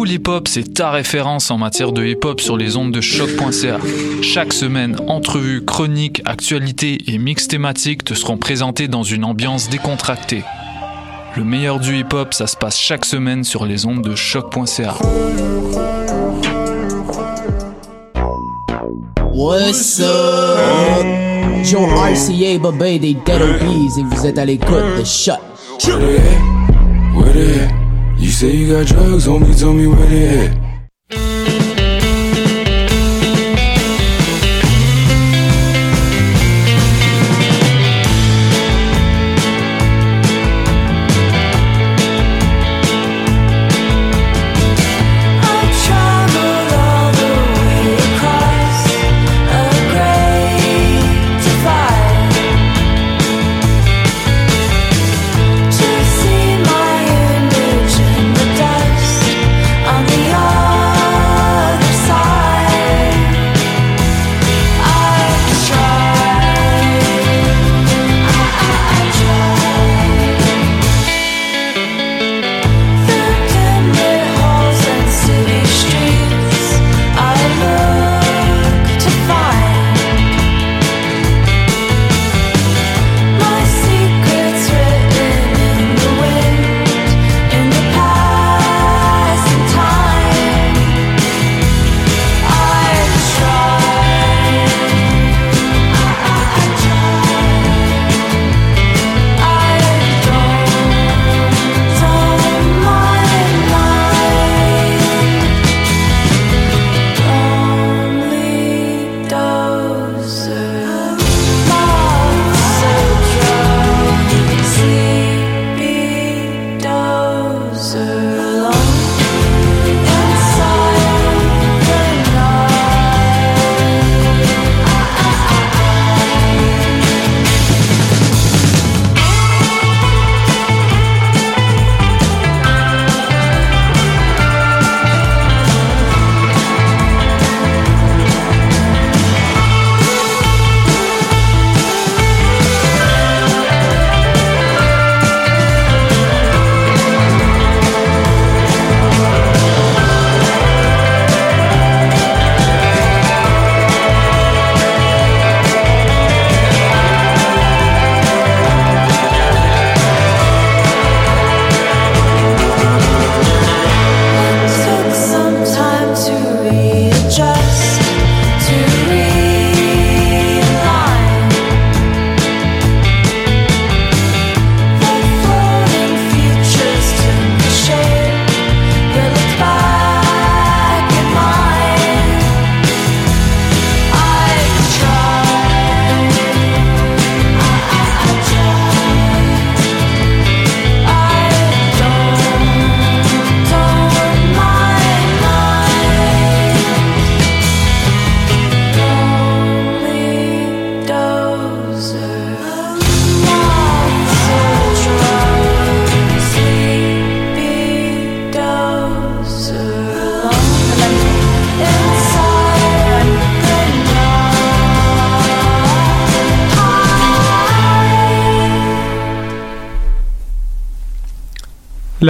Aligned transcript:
Pool 0.00 0.12
Hip 0.12 0.28
Hop, 0.28 0.48
c'est 0.48 0.72
ta 0.72 0.90
référence 0.90 1.50
en 1.50 1.58
matière 1.58 1.92
de 1.92 2.02
hip 2.02 2.20
hop 2.24 2.40
sur 2.40 2.56
les 2.56 2.78
ondes 2.78 2.90
de 2.90 3.02
choc.ca. 3.02 3.76
Chaque 4.22 4.54
semaine, 4.54 4.96
entrevues, 5.08 5.62
chroniques, 5.62 6.22
actualités 6.24 6.96
et 7.08 7.18
mix 7.18 7.48
thématiques 7.48 8.02
te 8.02 8.14
seront 8.14 8.38
présentés 8.38 8.88
dans 8.88 9.02
une 9.02 9.26
ambiance 9.26 9.68
décontractée. 9.68 10.42
Le 11.36 11.44
meilleur 11.44 11.80
du 11.80 11.98
hip 11.98 12.14
hop, 12.14 12.32
ça 12.32 12.46
se 12.46 12.56
passe 12.56 12.78
chaque 12.78 13.04
semaine 13.04 13.44
sur 13.44 13.66
les 13.66 13.84
ondes 13.84 14.00
de 14.00 14.14
choc.ca. 14.14 14.94
What's 19.34 20.00
up? 20.00 21.04
Joe 21.62 21.90
RCA, 21.90 22.58
Bobé 22.58 22.98
des 22.98 23.12
Dead 23.12 23.42
Obies 23.42 24.00
et 24.00 24.02
vous 24.02 24.26
êtes 24.26 24.38
à 24.38 24.46
l'écoute 24.46 24.98
de 24.98 25.04
Shot. 25.04 25.34
Say 28.40 28.56
you 28.56 28.72
got 28.72 28.86
drugs 28.86 29.28
on 29.28 29.42
me, 29.42 29.54
tell 29.54 29.74
me 29.74 29.86
where 29.86 30.06
they 30.06 30.46
at. 30.46 30.59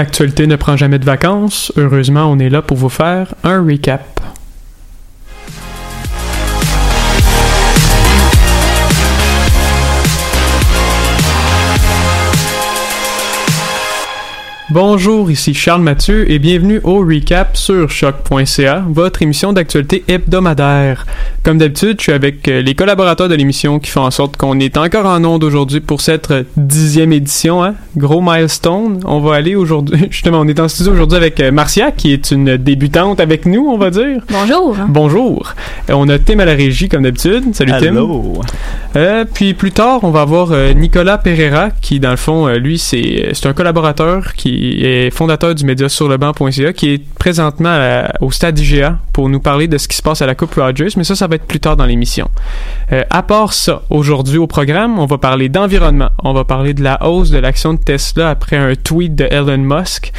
l'actualité 0.01 0.47
ne 0.47 0.57
prend 0.57 0.79
jamais 0.79 0.99
de 0.99 1.05
vacances. 1.05 1.75
Heureusement, 1.77 2.25
on 2.33 2.39
est 2.39 2.49
là 2.49 2.63
pour 2.63 2.79
vous 2.79 2.89
faire 2.89 3.35
un 3.45 3.63
recap. 3.63 4.19
Bonjour, 14.71 15.31
ici 15.31 15.53
Charles 15.53 15.83
Mathieu 15.83 16.31
et 16.31 16.39
bienvenue 16.39 16.81
au 16.85 17.01
Recap 17.01 17.57
sur 17.57 17.91
choc.ca, 17.91 18.85
votre 18.89 19.21
émission 19.21 19.53
d'actualité 19.53 20.05
hebdomadaire. 20.09 21.05
Comme 21.43 21.57
d'habitude, 21.57 21.97
je 21.99 22.03
suis 22.03 22.13
avec 22.13 22.47
euh, 22.49 22.61
les 22.61 22.75
collaborateurs 22.75 23.31
de 23.31 23.35
l'émission 23.35 23.79
qui 23.79 23.91
font 23.91 24.03
en 24.03 24.11
sorte 24.11 24.37
qu'on 24.37 24.61
est 24.61 24.77
encore 24.77 25.07
en 25.07 25.25
onde 25.25 25.43
aujourd'hui 25.43 25.81
pour 25.81 26.03
cette 26.03 26.35
dixième 26.59 27.15
édition, 27.15 27.65
hein? 27.65 27.75
Gros 27.97 28.21
milestone. 28.21 29.01
On 29.07 29.21
va 29.21 29.37
aller 29.37 29.55
aujourd'hui, 29.55 30.07
justement, 30.11 30.41
on 30.41 30.49
est 30.49 30.61
en 30.61 30.69
studio 30.69 30.93
aujourd'hui 30.93 31.17
avec 31.17 31.41
euh, 31.41 31.51
Marcia, 31.51 31.93
qui 31.93 32.13
est 32.13 32.31
une 32.31 32.59
débutante 32.59 33.21
avec 33.21 33.47
nous, 33.47 33.69
on 33.71 33.79
va 33.79 33.89
dire. 33.89 34.23
Bonjour. 34.31 34.77
Bonjour. 34.89 35.55
Euh, 35.89 35.95
On 35.95 36.11
a 36.11 36.19
Tim 36.19 36.41
à 36.41 36.45
la 36.45 36.53
régie, 36.53 36.91
comme 36.91 37.05
d'habitude. 37.05 37.55
Salut 37.55 37.73
Tim. 37.73 37.97
Allô. 37.97 38.43
Euh, 38.97 39.25
puis 39.33 39.55
plus 39.55 39.71
tard, 39.71 40.01
on 40.03 40.11
va 40.11 40.23
avoir 40.23 40.51
euh, 40.51 40.73
Nicolas 40.73 41.17
Pereira, 41.17 41.71
qui 41.71 42.01
dans 42.01 42.11
le 42.11 42.17
fond, 42.17 42.49
euh, 42.49 42.57
lui, 42.57 42.77
c'est 42.77 43.31
c'est 43.33 43.47
un 43.47 43.53
collaborateur 43.53 44.35
qui 44.35 44.85
est 44.85 45.11
fondateur 45.11 45.55
du 45.55 45.65
média 45.65 45.89
sur 45.89 46.09
le 46.09 46.17
banc.ca, 46.17 46.73
qui 46.73 46.95
est 46.95 47.05
présentement 47.19 47.71
à 47.71 48.13
au 48.21 48.33
stade 48.33 48.59
IGA 48.59 48.99
pour 49.13 49.29
nous 49.29 49.39
parler 49.39 49.69
de 49.69 49.79
ce 49.79 49.87
qui 49.87 49.97
se 49.97 50.03
passe 50.03 50.23
à 50.23 50.27
la 50.27 50.35
Coupe 50.35 50.55
Rogers, 50.55 50.89
mais 50.97 51.05
ça, 51.05 51.15
ça 51.15 51.29
être 51.37 51.47
plus 51.47 51.61
tard 51.61 51.77
dans 51.77 51.87
l'émission. 51.87 52.29
Euh, 52.93 53.05
à 53.11 53.23
part 53.23 53.53
ça, 53.53 53.83
aujourd'hui 53.91 54.39
au 54.39 54.47
programme, 54.47 54.99
on 54.99 55.07
va 55.07 55.19
parler 55.19 55.49
d'environnement, 55.49 56.11
on 56.23 56.33
va 56.33 56.45
parler 56.45 56.75
de 56.75 56.83
la 56.83 57.07
hausse 57.07 57.31
de 57.31 57.39
l'action 57.39 57.75
de 57.75 57.79
Tesla 57.79 58.31
après 58.31 58.57
un 58.57 58.75
tweet 58.75 59.15
de 59.15 59.27
Elon 59.31 59.59
Musk, 59.59 60.13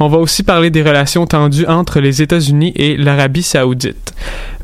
on 0.00 0.08
va 0.08 0.18
aussi 0.18 0.42
parler 0.42 0.70
des 0.70 0.82
relations 0.82 1.26
tendues 1.26 1.66
entre 1.66 2.00
les 2.00 2.22
États-Unis 2.22 2.72
et 2.76 2.96
l'Arabie 2.96 3.42
saoudite. 3.42 4.14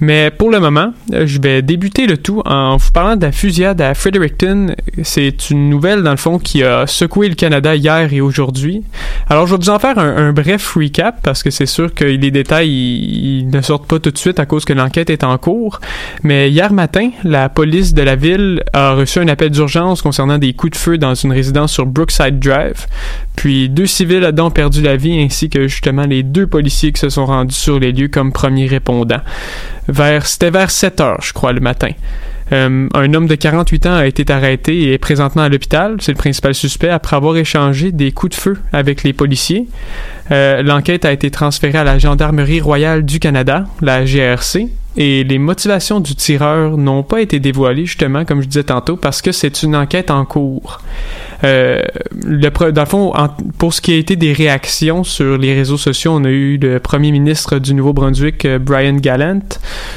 Mais 0.01 0.31
pour 0.31 0.51
le 0.51 0.61
moment, 0.61 0.93
euh, 1.13 1.27
je 1.27 1.41
vais 1.41 1.63
débuter 1.63 2.07
le 2.07 2.17
tout 2.17 2.41
en 2.45 2.77
vous 2.77 2.91
parlant 2.93 3.17
de 3.17 3.27
la 3.27 3.33
fusillade 3.33 3.81
à 3.81 3.95
Fredericton. 3.95 4.75
C'est 5.03 5.51
une 5.51 5.69
nouvelle, 5.69 6.03
dans 6.03 6.13
le 6.13 6.17
fond, 6.17 6.39
qui 6.39 6.63
a 6.63 6.87
secoué 6.87 7.29
le 7.29 7.35
Canada 7.35 7.75
hier 7.75 8.13
et 8.13 8.21
aujourd'hui. 8.21 8.85
Alors, 9.29 9.47
je 9.47 9.55
vais 9.55 9.61
vous 9.61 9.71
en 9.71 9.79
faire 9.79 9.99
un, 9.99 10.33
bref 10.33 10.75
recap 10.75 11.21
parce 11.23 11.43
que 11.43 11.51
c'est 11.51 11.67
sûr 11.67 11.93
que 11.93 12.05
les 12.05 12.31
détails 12.31 12.69
ils, 12.69 13.41
ils 13.41 13.51
ne 13.51 13.61
sortent 13.61 13.87
pas 13.87 13.99
tout 13.99 14.11
de 14.11 14.19
suite 14.19 14.39
à 14.39 14.47
cause 14.47 14.65
que 14.65 14.73
l'enquête 14.73 15.11
est 15.11 15.25
en 15.25 15.37
cours. 15.39 15.81
Mais 16.23 16.51
hier 16.51 16.73
matin, 16.73 17.11
la 17.25 17.49
police 17.49 17.95
de 17.95 18.03
la 18.03 18.17
ville 18.17 18.63
a 18.73 18.95
reçu 18.95 19.19
un 19.19 19.29
appel 19.29 19.51
d'urgence 19.51 20.03
concernant 20.03 20.39
des 20.39 20.53
coups 20.53 20.73
de 20.73 20.77
feu 20.77 20.99
dans 20.99 21.15
une 21.15 21.33
résidence 21.33 21.73
sur 21.73 21.87
Brookside 21.87 22.39
Drive. 22.39 22.87
Puis 23.37 23.69
deux 23.69 23.87
civils 23.87 24.33
ont 24.39 24.51
perdu 24.51 24.83
la 24.83 24.97
vie 24.97 25.21
ainsi 25.21 25.49
que 25.49 25.69
justement 25.69 26.05
les 26.05 26.23
deux 26.23 26.47
policiers 26.47 26.93
qui 26.93 27.01
se 27.01 27.09
sont 27.09 27.27
rendus 27.27 27.55
sur 27.55 27.79
les 27.79 27.93
lieux 27.93 28.09
comme 28.09 28.33
premiers 28.33 28.67
répondants. 28.67 29.23
Vers, 29.89 30.27
c'était 30.27 30.51
vers 30.51 30.71
7 30.71 31.01
heures, 31.01 31.21
je 31.23 31.33
crois, 31.33 31.53
le 31.53 31.61
matin. 31.61 31.91
Euh, 32.53 32.89
un 32.95 33.15
homme 33.15 33.27
de 33.27 33.35
48 33.35 33.87
ans 33.87 33.95
a 33.95 34.07
été 34.07 34.31
arrêté 34.33 34.75
et 34.75 34.93
est 34.95 34.99
présentement 34.99 35.43
à 35.43 35.49
l'hôpital. 35.49 35.97
C'est 36.01 36.13
le 36.13 36.19
principal 36.19 36.55
suspect 36.55 36.89
après 36.89 37.17
avoir 37.17 37.37
échangé 37.37 37.93
des 37.93 38.13
coups 38.13 38.37
de 38.37 38.41
feu 38.41 38.57
avec 38.73 39.03
les 39.03 39.13
policiers. 39.13 39.69
Euh, 40.31 40.63
L'enquête 40.63 41.05
a 41.05 41.13
été 41.13 41.31
transférée 41.31 41.79
à 41.79 41.85
la 41.85 41.99
Gendarmerie 41.99 42.61
royale 42.61 43.05
du 43.05 43.19
Canada, 43.19 43.67
la 43.83 44.05
GRC, 44.05 44.69
et 45.01 45.23
les 45.23 45.39
motivations 45.39 46.01
du 46.01 46.17
tireur 46.17 46.77
n'ont 46.77 47.05
pas 47.05 47.21
été 47.21 47.39
dévoilées, 47.39 47.87
justement, 47.87 48.25
comme 48.25 48.43
je 48.43 48.49
disais 48.49 48.65
tantôt, 48.65 48.97
parce 48.97 49.23
que 49.23 49.31
c'est 49.31 49.63
une 49.63 49.77
enquête 49.77 50.11
en 50.11 50.25
cours. 50.25 50.81
Euh, 51.45 51.81
dans 52.13 52.83
le 52.83 52.85
fond, 52.85 53.13
pour 53.59 53.73
ce 53.73 53.81
qui 53.81 53.93
a 53.93 53.97
été 53.97 54.17
des 54.17 54.33
réactions 54.33 55.05
sur 55.05 55.39
les 55.39 55.55
réseaux 55.55 55.77
sociaux, 55.77 56.15
on 56.17 56.25
a 56.25 56.31
eu 56.31 56.59
le 56.59 56.81
premier 56.81 57.13
ministre 57.13 57.61
du 57.61 57.75
Nouveau-Brunswick, 57.75 58.45
euh, 58.45 58.59
Brian 58.59 58.97
Gallant, 58.97 59.39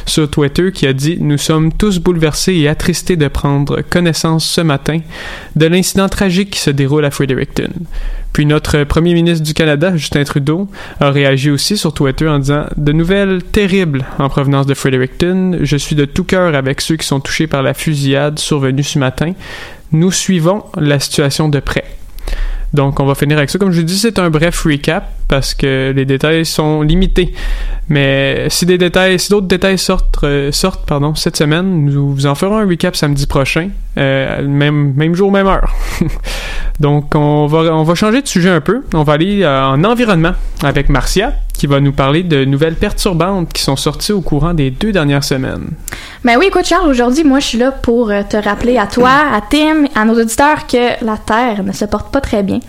sur 0.06 0.30
Twitter, 0.30 0.72
qui 0.72 0.86
a 0.86 0.94
dit 0.94 1.18
Nous 1.20 1.40
sommes 1.40 1.74
tous 1.74 1.98
bouleversés 1.98 2.54
et 2.54 2.68
attristés 2.68 3.16
de 3.16 3.28
prendre 3.28 3.82
connaissance 3.82 4.46
ce 4.46 4.62
matin 4.62 5.00
de 5.56 5.66
l'incident 5.66 6.10
tragique 6.10 6.52
qui 6.52 6.60
se 6.60 6.70
déroule 6.70 7.06
à 7.06 7.10
Fredericton. 7.10 7.72
Puis 8.34 8.46
notre 8.46 8.84
premier 8.84 9.14
ministre 9.14 9.44
du 9.44 9.54
Canada, 9.54 9.96
Justin 9.96 10.24
Trudeau, 10.24 10.70
a 11.00 11.12
réagi 11.12 11.52
aussi 11.52 11.78
sur 11.78 11.94
Twitter 11.94 12.28
en 12.28 12.40
disant 12.40 12.66
De 12.78 12.92
nouvelles 12.92 13.44
terribles 13.44 14.06
en 14.20 14.30
provenance 14.30 14.66
de 14.66 14.74
Fredericton. 14.74 15.58
Je 15.62 15.78
suis 15.78 15.96
de 15.96 16.06
tout 16.06 16.24
cœur 16.24 16.56
avec 16.56 16.82
ceux 16.82 16.96
qui 16.96 17.06
sont 17.06 17.20
touchés 17.20 17.48
par 17.48 17.64
la 17.64 17.74
fusillade 17.74 18.40
survenue 18.40 18.84
ce 18.84 19.00
matin. 19.00 19.34
Nous 19.92 20.12
suivons 20.12 20.64
la 20.78 21.00
situation 21.00 21.50
de 21.50 21.60
près. 21.60 21.84
Donc, 22.74 23.02
on 23.02 23.06
va 23.06 23.16
finir 23.16 23.38
avec 23.38 23.50
ça. 23.50 23.60
Comme 23.60 23.74
je 23.74 23.82
dis, 23.82 23.98
c'est 23.98 24.18
un 24.18 24.30
bref 24.30 24.64
recap 24.64 25.12
parce 25.32 25.54
que 25.54 25.94
les 25.96 26.04
détails 26.04 26.46
sont 26.46 26.82
limités. 26.82 27.34
Mais 27.88 28.50
si 28.50 28.66
des 28.66 28.78
détails, 28.78 29.18
si 29.18 29.30
d'autres 29.30 29.48
détails 29.48 29.78
sortent, 29.78 30.24
euh, 30.24 30.52
sortent, 30.52 30.86
pardon, 30.86 31.16
cette 31.16 31.38
semaine, 31.38 31.86
nous 31.86 32.14
vous 32.14 32.26
en 32.26 32.36
ferons 32.36 32.58
un 32.58 32.68
recap 32.68 32.96
samedi 32.98 33.28
prochain, 33.28 33.70
euh, 33.98 34.46
même 34.46 34.94
même 34.94 35.16
jour, 35.16 35.32
même 35.32 35.48
heure. 35.48 35.74
Donc, 36.80 37.16
on 37.16 37.48
va 37.48 37.60
on 37.74 37.84
va 37.84 37.96
changer 37.96 38.22
de 38.22 38.28
sujet 38.28 38.50
un 38.50 38.62
peu. 38.62 38.84
On 38.94 39.04
va 39.04 39.14
aller 39.14 39.44
euh, 39.44 39.66
en 39.66 39.84
environnement 39.86 40.34
avec 40.64 40.90
Marcia 40.90 41.34
qui 41.54 41.68
va 41.68 41.80
nous 41.80 41.92
parler 41.92 42.24
de 42.24 42.44
nouvelles 42.44 42.76
perturbantes 42.76 43.54
qui 43.54 43.62
sont 43.62 43.76
sorties 43.76 44.14
au 44.14 44.22
courant 44.22 44.54
des 44.54 44.72
deux 44.72 44.92
dernières 44.92 45.24
semaines. 45.24 45.70
Ben 46.24 46.38
oui, 46.40 46.46
écoute 46.48 46.66
Charles, 46.66 46.90
aujourd'hui, 46.90 47.24
moi 47.24 47.40
je 47.40 47.46
suis 47.46 47.58
là 47.58 47.72
pour 47.72 48.08
te 48.08 48.38
rappeler 48.38 48.78
à 48.78 48.88
toi, 48.88 49.12
à 49.32 49.42
Tim, 49.48 49.86
à 49.94 50.06
nos 50.06 50.20
auditeurs 50.20 50.66
que 50.66 51.06
la 51.06 51.18
Terre 51.18 51.64
ne 51.64 51.72
se 51.72 51.86
porte 51.86 52.12
pas 52.12 52.22
très 52.22 52.42
bien. 52.42 52.60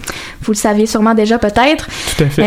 Vous 0.42 0.52
le 0.52 0.56
saviez 0.56 0.84
sûrement 0.84 1.14
déjà 1.14 1.38
peut-être. 1.38 1.86
Tout 2.16 2.24
à 2.24 2.26
fait. 2.26 2.42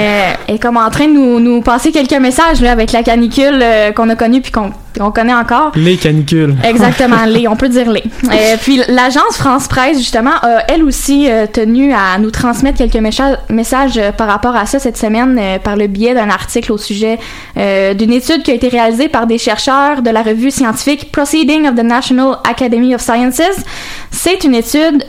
Est 0.48 0.60
comme 0.60 0.78
en 0.78 0.90
train 0.90 1.08
de 1.08 1.14
nous, 1.14 1.62
passer 1.62 1.92
quelques 1.92 2.14
messages 2.14 2.64
avec 2.64 2.92
la 2.92 3.04
canicule 3.04 3.60
euh, 3.62 3.92
qu'on 3.92 4.10
a 4.10 4.16
connue 4.16 4.42
puis 4.42 4.52
qu'on 4.52 4.72
qu'on 4.98 5.12
connaît 5.12 5.34
encore. 5.34 5.72
Les 5.76 5.98
canicules. 5.98 6.56
Exactement, 6.64 7.26
les, 7.28 7.48
on 7.48 7.56
peut 7.56 7.70
dire 7.70 7.90
les. 7.90 8.04
Euh, 8.26 8.58
puis 8.62 8.82
l'agence 8.88 9.38
France 9.38 9.68
Presse, 9.68 9.98
justement, 9.98 10.36
a 10.42 10.66
elle 10.68 10.84
aussi 10.84 11.30
euh, 11.30 11.48
tenu 11.48 11.94
à 11.94 12.18
nous 12.20 12.32
transmettre 12.32 12.78
quelques 12.78 12.96
messages 13.50 13.98
euh, 13.98 14.12
par 14.12 14.28
rapport 14.28 14.56
à 14.56 14.66
ça 14.66 14.80
cette 14.80 14.98
semaine 14.98 15.38
euh, 15.40 15.60
par 15.60 15.76
le 15.76 15.88
biais 15.88 16.14
d'un 16.14 16.30
article 16.30 16.72
au 16.72 16.78
sujet 16.78 17.20
d'une 17.56 18.12
étude 18.12 18.44
qui 18.44 18.52
a 18.52 18.54
été 18.54 18.68
réalisée 18.68 19.08
par 19.08 19.28
des 19.28 19.38
chercheurs 19.38 20.02
de 20.02 20.10
la 20.10 20.22
revue 20.22 20.52
scientifique 20.52 21.12
Proceeding 21.12 21.68
of 21.68 21.76
the 21.76 21.84
National 21.84 22.38
Academy 22.50 22.94
of 22.94 23.02
Sciences. 23.02 23.42
C'est 24.12 24.44
une 24.44 24.56
étude 24.56 25.04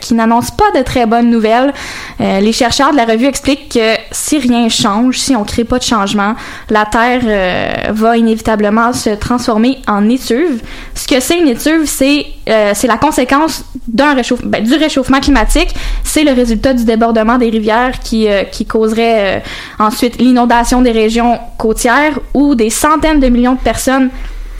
qui 0.00 0.14
n'annonce 0.14 0.50
pas 0.50 0.70
de 0.76 0.82
très 0.82 1.06
bonnes 1.06 1.30
nouvelles. 1.30 1.72
Les 2.18 2.52
chercheurs 2.52 2.92
de 2.92 2.96
la 2.96 3.04
revue 3.04 3.26
expliquent 3.26 3.72
que 3.72 3.94
si 4.10 4.38
rien 4.38 4.68
change, 4.68 5.18
si 5.18 5.34
on 5.34 5.44
crée 5.44 5.64
pas 5.64 5.78
de 5.78 5.84
changement, 5.84 6.34
la 6.68 6.84
Terre 6.84 7.92
va 7.92 8.16
inévitablement 8.16 8.92
se 8.92 9.09
transformer 9.14 9.78
en 9.86 10.08
étuve. 10.08 10.60
Ce 10.94 11.06
que 11.06 11.20
c'est 11.20 11.38
une 11.38 11.48
étuve, 11.48 11.86
c'est 11.86 12.26
euh, 12.48 12.72
la 12.82 12.96
conséquence 12.96 13.64
ben, 13.86 14.14
du 14.62 14.74
réchauffement 14.74 15.20
climatique. 15.20 15.74
C'est 16.04 16.24
le 16.24 16.32
résultat 16.32 16.74
du 16.74 16.84
débordement 16.84 17.38
des 17.38 17.50
rivières 17.50 17.98
qui, 18.00 18.28
euh, 18.28 18.44
qui 18.44 18.66
causerait 18.66 19.38
euh, 19.38 19.40
ensuite 19.78 20.20
l'inondation 20.20 20.82
des 20.82 20.92
régions 20.92 21.38
côtières 21.58 22.18
où 22.34 22.54
des 22.54 22.70
centaines 22.70 23.20
de 23.20 23.28
millions 23.28 23.54
de 23.54 23.60
personnes 23.60 24.10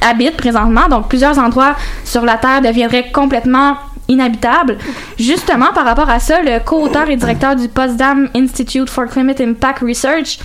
habitent 0.00 0.36
présentement. 0.36 0.88
Donc 0.88 1.08
plusieurs 1.08 1.38
endroits 1.38 1.76
sur 2.04 2.24
la 2.24 2.36
Terre 2.36 2.62
deviendraient 2.62 3.10
complètement 3.12 3.76
inhabitables. 4.08 4.76
Justement, 5.18 5.72
par 5.72 5.84
rapport 5.84 6.10
à 6.10 6.18
ça, 6.18 6.42
le 6.42 6.58
co-auteur 6.64 7.08
et 7.08 7.16
directeur 7.16 7.54
du 7.54 7.68
Potsdam 7.68 8.28
Institute 8.34 8.90
for 8.90 9.06
Climate 9.06 9.40
Impact 9.40 9.80
Research 9.80 10.38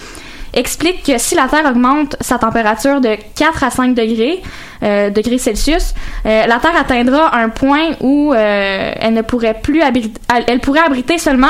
explique 0.56 1.04
que 1.04 1.18
si 1.18 1.36
la 1.36 1.48
Terre 1.48 1.66
augmente 1.70 2.16
sa 2.22 2.40
température 2.40 3.02
de 3.02 3.16
4 3.36 3.64
à 3.64 3.70
5 3.70 3.94
degrés, 3.94 4.42
euh, 4.84 5.10
degrés 5.10 5.38
Celsius, 5.38 5.94
euh, 6.26 6.48
la 6.48 6.60
Terre 6.60 6.76
atteindra 6.78 7.36
un 7.36 7.50
point 7.50 7.92
où 8.00 8.34
euh, 8.34 8.92
elle 8.96 9.14
ne 9.14 9.22
pourrait 9.22 9.60
plus 9.62 9.82
elle, 9.82 10.44
elle 10.48 10.60
pourrait 10.60 10.82
abriter 10.86 11.18
seulement 11.18 11.48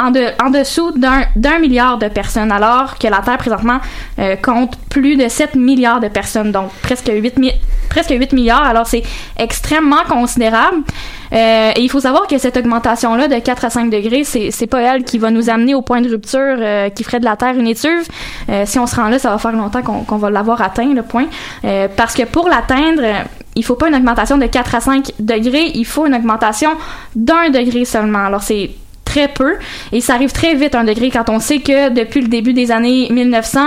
en, 0.00 0.10
de, 0.10 0.26
en 0.42 0.50
dessous 0.50 0.92
d'un 0.92 1.58
milliard 1.58 1.98
de 1.98 2.08
personnes, 2.08 2.52
alors 2.52 2.98
que 2.98 3.08
la 3.08 3.18
Terre 3.18 3.38
présentement 3.38 3.78
euh, 4.18 4.36
compte 4.36 4.76
plus 4.90 5.16
de 5.16 5.28
7 5.28 5.56
milliards 5.56 6.00
de 6.00 6.08
personnes, 6.08 6.52
donc 6.52 6.70
presque 6.82 7.10
8, 7.12 7.36
mi- 7.38 7.52
presque 7.90 8.10
8 8.10 8.32
milliards, 8.32 8.62
alors 8.64 8.86
c'est 8.86 9.02
extrêmement 9.36 10.04
considérable. 10.08 10.78
Euh, 11.32 11.72
et 11.76 11.80
il 11.80 11.90
faut 11.90 12.00
savoir 12.00 12.26
que 12.26 12.38
cette 12.38 12.56
augmentation-là 12.56 13.28
de 13.28 13.38
4 13.38 13.64
à 13.64 13.70
5 13.70 13.90
degrés, 13.90 14.22
c'est 14.24 14.66
pas 14.68 14.80
elle 14.80 15.04
qui 15.04 15.18
va 15.18 15.30
nous 15.30 15.50
amener 15.50 15.74
au 15.74 15.82
point 15.82 16.00
de 16.00 16.08
rupture 16.08 16.38
euh, 16.40 16.88
qui 16.90 17.02
ferait 17.04 17.20
de 17.20 17.24
la 17.24 17.36
Terre 17.36 17.54
une 17.56 17.66
étuve. 17.66 18.06
Si 18.64 18.78
on 18.78 18.86
se 18.86 18.96
rend 18.96 19.08
là, 19.08 19.18
ça 19.18 19.30
va 19.30 19.38
faire 19.38 19.52
longtemps 19.52 19.82
qu'on 19.82 20.16
va 20.16 20.30
l'avoir 20.30 20.62
atteint, 20.62 20.94
le 20.94 21.02
point. 21.02 21.26
Parce 21.96 22.14
que 22.14 22.22
pour 22.24 22.48
l'atteindre, 22.48 23.02
il 23.56 23.64
faut 23.64 23.74
pas 23.74 23.88
une 23.88 23.94
augmentation 23.96 24.38
de 24.38 24.46
4 24.46 24.74
à 24.76 24.80
5 24.80 25.12
degrés, 25.18 25.72
il 25.74 25.84
faut 25.84 26.06
une 26.06 26.14
augmentation 26.14 26.70
d'un 27.14 27.50
degré 27.50 27.84
seulement. 27.84 28.24
Alors 28.26 28.42
c'est 28.42 28.70
peu. 29.26 29.54
Et 29.90 30.00
ça 30.00 30.14
arrive 30.14 30.30
très 30.30 30.54
vite 30.54 30.76
un 30.76 30.84
degré 30.84 31.10
quand 31.10 31.28
on 31.28 31.40
sait 31.40 31.58
que 31.58 31.88
depuis 31.88 32.20
le 32.20 32.28
début 32.28 32.52
des 32.52 32.70
années 32.70 33.08
1900 33.10 33.60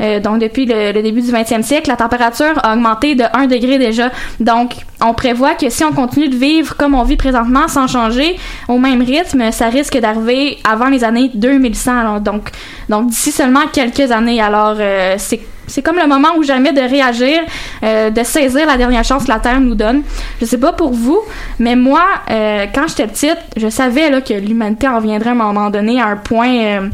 euh, 0.00 0.20
donc 0.20 0.40
depuis 0.40 0.66
le, 0.66 0.92
début 1.00 1.22
du 1.22 1.30
20e 1.30 1.62
siècle 1.62 1.88
la 1.88 1.96
température 1.96 2.52
a 2.62 2.74
augmenté 2.74 3.14
de 3.14 3.24
1 3.32 3.46
degré 3.46 3.78
déjà. 3.78 4.10
Donc 4.40 4.72
on 5.00 5.14
prévoit 5.14 5.54
que 5.54 5.70
si 5.70 5.84
on 5.84 5.92
continue 5.92 6.28
de 6.28 6.36
vivre 6.36 6.76
comme 6.76 6.94
on 6.94 7.04
vit 7.04 7.16
présentement 7.16 7.68
sans 7.68 7.86
changer 7.86 8.36
au 8.68 8.78
même 8.78 9.02
rythme 9.02 9.52
ça 9.52 9.68
risque 9.68 9.98
d'arriver 9.98 10.58
avant 10.68 10.88
les 10.88 11.04
années 11.04 11.30
2100 11.34 11.98
alors, 11.98 12.20
donc 12.20 12.50
donc 12.88 13.08
d'ici 13.08 13.30
seulement 13.32 13.66
quelques 13.72 14.10
années. 14.10 14.40
Alors 14.40 14.76
euh, 14.78 15.14
c'est 15.18 15.40
c'est 15.66 15.82
comme 15.82 15.96
le 15.96 16.06
moment 16.06 16.28
ou 16.36 16.42
jamais 16.42 16.72
de 16.72 16.80
réagir, 16.80 17.40
euh, 17.82 18.10
de 18.10 18.22
saisir 18.22 18.66
la 18.66 18.76
dernière 18.76 19.04
chance 19.04 19.24
que 19.24 19.28
la 19.28 19.40
Terre 19.40 19.60
nous 19.60 19.74
donne. 19.74 20.02
Je 20.40 20.46
sais 20.46 20.58
pas 20.58 20.72
pour 20.72 20.92
vous, 20.92 21.20
mais 21.58 21.76
moi, 21.76 22.02
euh, 22.30 22.66
quand 22.74 22.88
j'étais 22.88 23.06
petite, 23.06 23.38
je 23.56 23.68
savais 23.68 24.10
là, 24.10 24.20
que 24.20 24.34
l'humanité 24.34 24.88
en 24.88 25.00
viendrait 25.00 25.30
à 25.30 25.32
un 25.32 25.36
moment 25.36 25.70
donné 25.70 26.00
à 26.00 26.06
un 26.06 26.16
point 26.16 26.54
euh, 26.54 26.88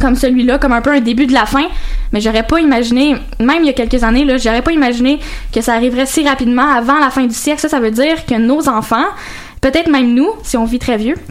comme 0.00 0.16
celui-là, 0.16 0.58
comme 0.58 0.72
un 0.72 0.80
peu 0.80 0.90
un 0.90 1.00
début 1.00 1.26
de 1.26 1.32
la 1.32 1.46
fin. 1.46 1.66
Mais 2.12 2.20
j'aurais 2.20 2.42
pas 2.44 2.60
imaginé, 2.60 3.16
même 3.40 3.62
il 3.62 3.66
y 3.66 3.70
a 3.70 3.72
quelques 3.72 4.04
années, 4.04 4.24
là, 4.24 4.36
j'aurais 4.36 4.62
pas 4.62 4.72
imaginé 4.72 5.18
que 5.52 5.60
ça 5.60 5.74
arriverait 5.74 6.06
si 6.06 6.26
rapidement 6.26 6.68
avant 6.70 6.98
la 6.98 7.10
fin 7.10 7.26
du 7.26 7.34
siècle. 7.34 7.60
Ça, 7.60 7.68
ça 7.68 7.80
veut 7.80 7.90
dire 7.90 8.24
que 8.26 8.34
nos 8.34 8.68
enfants, 8.68 9.06
peut-être 9.64 9.88
même 9.88 10.12
nous, 10.12 10.28
si 10.42 10.58
on 10.58 10.66
vit 10.66 10.78
très 10.78 10.98
vieux. 10.98 11.14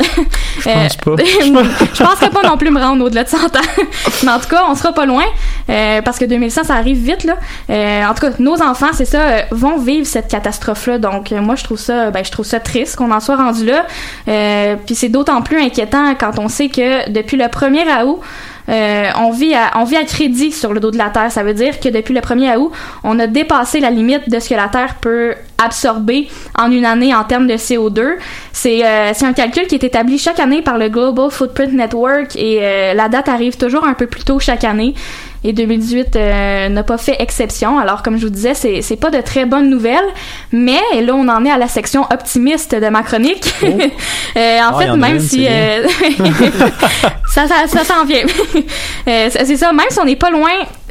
Je 0.60 0.70
pense 0.70 0.96
pas. 0.98 1.16
je 1.18 2.04
penserais 2.04 2.30
pas 2.30 2.42
non 2.48 2.58
plus 2.58 2.72
me 2.72 2.80
rendre 2.80 3.06
au-delà 3.06 3.24
de 3.24 3.30
100 3.30 3.38
ans. 3.38 3.62
Mais 4.24 4.32
en 4.32 4.40
tout 4.40 4.48
cas, 4.48 4.64
on 4.70 4.76
sera 4.76 4.92
pas 4.94 5.06
loin 5.06 5.24
euh, 5.70 6.02
parce 6.02 6.18
que 6.18 6.26
2100, 6.26 6.64
ça 6.64 6.76
arrive 6.76 6.98
vite 6.98 7.26
là. 7.26 7.36
Euh, 7.70 8.06
en 8.06 8.14
tout 8.14 8.22
cas, 8.22 8.32
nos 8.40 8.62
enfants, 8.62 8.92
c'est 8.94 9.06
ça, 9.06 9.22
euh, 9.22 9.42
vont 9.52 9.78
vivre 9.78 10.08
cette 10.08 10.30
catastrophe-là. 10.30 11.00
Donc, 11.00 11.32
euh, 11.32 11.42
moi, 11.42 11.56
je 11.56 11.64
trouve 11.64 11.80
ça, 11.80 12.12
ben, 12.12 12.24
je 12.24 12.32
trouve 12.32 12.46
ça 12.46 12.60
triste 12.60 12.96
qu'on 12.96 13.12
en 13.12 13.20
soit 13.20 13.36
rendu 13.36 13.66
là. 13.66 13.86
Euh, 14.28 14.76
Puis 14.86 14.96
c'est 14.96 15.10
d'autant 15.10 15.42
plus 15.42 15.62
inquiétant 15.62 16.16
quand 16.16 16.40
on 16.40 16.48
sait 16.48 16.70
que 16.70 17.10
depuis 17.12 17.38
le 17.38 17.46
1er 17.46 18.04
août, 18.06 18.20
euh, 18.70 19.10
on, 19.20 19.32
vit 19.32 19.54
à, 19.54 19.72
crédit 20.06 20.52
sur 20.52 20.74
le 20.74 20.80
dos 20.80 20.92
de 20.92 20.98
la 20.98 21.10
Terre. 21.10 21.32
Ça 21.32 21.44
veut 21.44 21.54
dire 21.54 21.80
que 21.80 21.90
depuis 21.90 22.14
le 22.14 22.22
1er 22.22 22.58
août, 22.58 22.72
on 23.04 23.20
a 23.20 23.28
dépassé 23.28 23.80
la 23.80 23.90
limite 23.90 24.30
de 24.30 24.40
ce 24.40 24.50
que 24.50 24.56
la 24.56 24.68
Terre 24.68 24.96
peut 25.02 25.36
absorber 25.64 26.30
en 26.58 26.72
une 26.72 26.86
année 26.86 27.14
en 27.14 27.24
termes 27.24 27.48
de 27.48 27.54
CO2. 27.54 28.16
C'est 28.52 28.86
euh, 28.86 29.12
c'est 29.14 29.26
un 29.26 29.34
calcul 29.34 29.68
qui 29.68 29.76
est 29.76 29.84
établi 29.84 30.18
chaque 30.18 30.40
année 30.40 30.62
par 30.62 30.78
le 30.78 30.90
Global 30.90 31.30
Footprint 31.30 31.74
Network 31.74 32.36
et 32.36 32.60
euh, 32.62 32.94
la 32.94 33.10
date 33.10 33.30
arrive 33.30 33.58
toujours 33.58 33.86
un 33.86 33.94
peu 33.94 34.08
plus 34.08 34.24
tôt 34.24 34.40
chaque 34.40 34.64
année. 34.64 34.94
Et 35.46 35.52
2018 35.54 36.16
euh, 36.16 36.70
n'a 36.70 36.84
pas 36.84 36.98
fait 36.98 37.18
exception. 37.20 37.78
Alors, 37.78 38.02
comme 38.02 38.18
je 38.18 38.24
vous 38.24 38.30
disais, 38.32 38.54
c'est 38.54 38.82
c'est 38.82 38.96
pas 38.96 39.10
de 39.10 39.20
très 39.22 39.46
bonnes 39.46 39.70
nouvelles, 39.70 40.06
mais 40.52 40.80
là, 41.02 41.14
on 41.16 41.28
en 41.28 41.44
est 41.46 41.52
à 41.52 41.58
la 41.58 41.68
section 41.68 42.04
optimiste 42.12 42.74
de 42.76 42.90
ma 42.90 43.04
chronique. 43.04 43.54
Euh, 44.36 44.60
en 44.62 44.72
Ah, 44.76 44.80
fait, 44.80 44.90
en 44.90 44.98
même 44.98 45.16
une, 45.16 45.20
si 45.20 45.46
euh, 45.48 45.86
ça, 47.28 47.48
ça, 47.48 47.68
ça 47.68 47.84
s'en 47.84 48.04
vient. 48.06 48.24
Euh, 49.08 49.28
c'est 49.30 49.58
ça, 49.58 49.72
même 49.74 49.86
si 49.90 50.00
on 50.00 50.06
n'est 50.06 50.16
pas 50.16 50.30
loin 50.32 50.50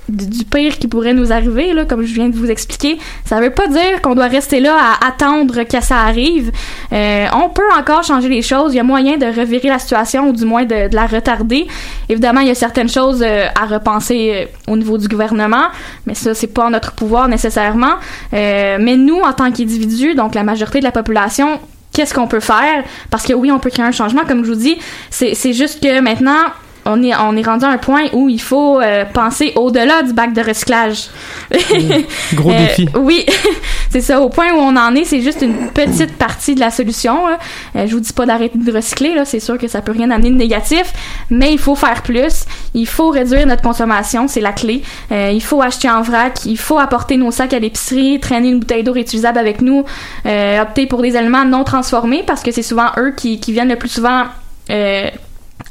du, 0.09 0.45
pire 0.45 0.79
qui 0.79 0.89
pourrait 0.89 1.15
nous 1.15 1.33
arriver, 1.33 1.73
là, 1.73 1.85
comme 1.85 2.03
je 2.03 2.13
viens 2.13 2.29
de 2.29 2.37
vous 2.37 2.51
expliquer, 2.51 2.99
ça 3.25 3.41
veut 3.41 3.51
pas 3.51 3.69
dire 3.69 4.03
qu'on 4.03 4.15
doit 4.15 4.27
rester 4.27 4.61
là 4.61 4.77
à 4.77 5.07
attendre 5.09 5.63
que 5.63 5.81
ça 5.81 5.99
arrive. 5.99 6.51
Euh, 6.93 7.27
on 7.35 7.49
peut 7.49 7.63
encore 7.79 8.03
changer 8.03 8.29
les 8.29 8.43
choses. 8.43 8.75
Il 8.75 8.77
y 8.77 8.81
a 8.81 8.85
moyen 8.85 9.17
de 9.17 9.27
revirer 9.27 9.69
la 9.69 9.79
situation 9.79 10.29
ou 10.29 10.33
du 10.33 10.45
moins 10.45 10.65
de, 10.65 10.95
la 10.95 11.07
retarder. 11.07 11.67
Évidemment, 12.09 12.41
il 12.41 12.49
y 12.49 12.51
a 12.51 12.55
certaines 12.55 12.89
choses 12.89 13.23
euh, 13.23 13.47
à 13.61 13.67
repenser 13.67 14.33
euh, 14.35 14.73
au 14.73 14.77
niveau 14.77 14.99
du 14.99 15.09
gouvernement, 15.09 15.69
mais 16.07 16.15
ça, 16.15 16.35
c'est 16.35 16.53
pas 16.53 16.69
notre 16.69 16.93
pouvoir 16.93 17.29
nécessairement. 17.29 17.95
Mais 18.33 18.97
nous, 18.97 19.21
en 19.21 19.33
tant 19.33 19.51
qu'individus, 19.51 20.15
donc 20.15 20.35
la 20.35 20.43
majorité 20.43 20.81
de 20.81 20.85
la 20.85 20.93
population, 20.93 21.61
qu'est-ce 21.93 22.15
qu'on 22.15 22.27
peut 22.27 22.41
faire? 22.41 22.85
Parce 23.11 23.25
que 23.25 23.33
oui, 23.33 23.51
on 23.51 23.59
peut 23.59 23.71
créer 23.71 23.85
un 23.85 23.93
changement, 23.93 24.23
comme 24.27 24.45
je 24.45 24.51
vous 24.51 24.59
dis. 24.59 24.79
C'est 25.11 25.53
juste 25.53 25.83
que 25.83 26.01
maintenant, 26.01 26.45
on 26.85 27.03
est, 27.03 27.15
on 27.17 27.37
est 27.37 27.43
rendu 27.47 27.65
à 27.65 27.69
un 27.69 27.79
point 27.79 28.05
où 28.13 28.29
il 28.29 28.41
faut 28.41 28.81
euh, 28.81 29.05
penser 29.05 29.53
au-delà 29.57 30.03
du 30.03 30.13
bac 30.13 30.33
de 30.33 30.41
recyclage. 30.41 31.09
Gros 32.35 32.51
Euh, 32.51 32.67
défi. 32.67 32.89
Oui, 32.97 33.25
c'est 33.91 34.01
ça. 34.01 34.21
Au 34.21 34.29
point 34.29 34.53
où 34.53 34.57
on 34.59 34.77
en 34.77 34.95
est, 34.95 35.05
c'est 35.05 35.21
juste 35.21 35.43
une 35.43 35.69
petite 35.69 36.17
partie 36.17 36.55
de 36.55 36.61
la 36.61 36.71
solution. 36.71 37.29
là. 37.29 37.39
Euh, 37.77 37.87
je 37.87 37.95
vous 37.95 38.01
dis 38.01 38.13
pas 38.13 38.27
d'arrêter 38.27 38.59
de 38.59 38.73
recycler, 38.73 39.15
là. 39.15 39.25
C'est 39.25 39.41
sûr 39.41 39.59
que 39.59 39.69
ça 39.69 39.81
peut 39.81 39.93
rien 39.93 40.11
amener 40.11 40.31
de 40.31 40.37
négatif, 40.37 40.93
mais 41.31 41.53
il 41.53 41.59
faut 41.59 41.75
faire 41.75 42.03
plus. 42.03 42.45
Il 42.75 42.87
faut 42.87 43.11
réduire 43.11 43.47
notre 43.47 43.63
consommation, 43.63 44.27
c'est 44.29 44.41
la 44.41 44.53
clé. 44.53 44.83
Euh, 45.13 45.31
il 45.33 45.43
faut 45.43 45.63
acheter 45.63 45.89
en 45.89 46.03
vrac. 46.03 46.45
Il 46.47 46.59
faut 46.59 46.79
apporter 46.79 47.17
nos 47.17 47.31
sacs 47.31 47.53
à 47.53 47.59
l'épicerie, 47.59 48.19
traîner 48.21 48.49
une 48.49 48.59
bouteille 48.61 48.83
d'eau 48.83 48.93
réutilisable 48.93 49.39
avec 49.39 49.61
nous, 49.63 49.85
opter 50.25 50.87
pour 50.87 51.03
des 51.03 51.17
aliments 51.17 51.45
non 51.45 51.65
transformés 51.65 52.23
parce 52.27 52.43
que 52.43 52.51
c'est 52.51 52.63
souvent 52.63 52.89
eux 52.99 53.13
qui, 53.17 53.39
qui 53.41 53.53
viennent 53.53 53.69
le 53.69 53.77
plus 53.77 53.89
souvent. 53.91 54.25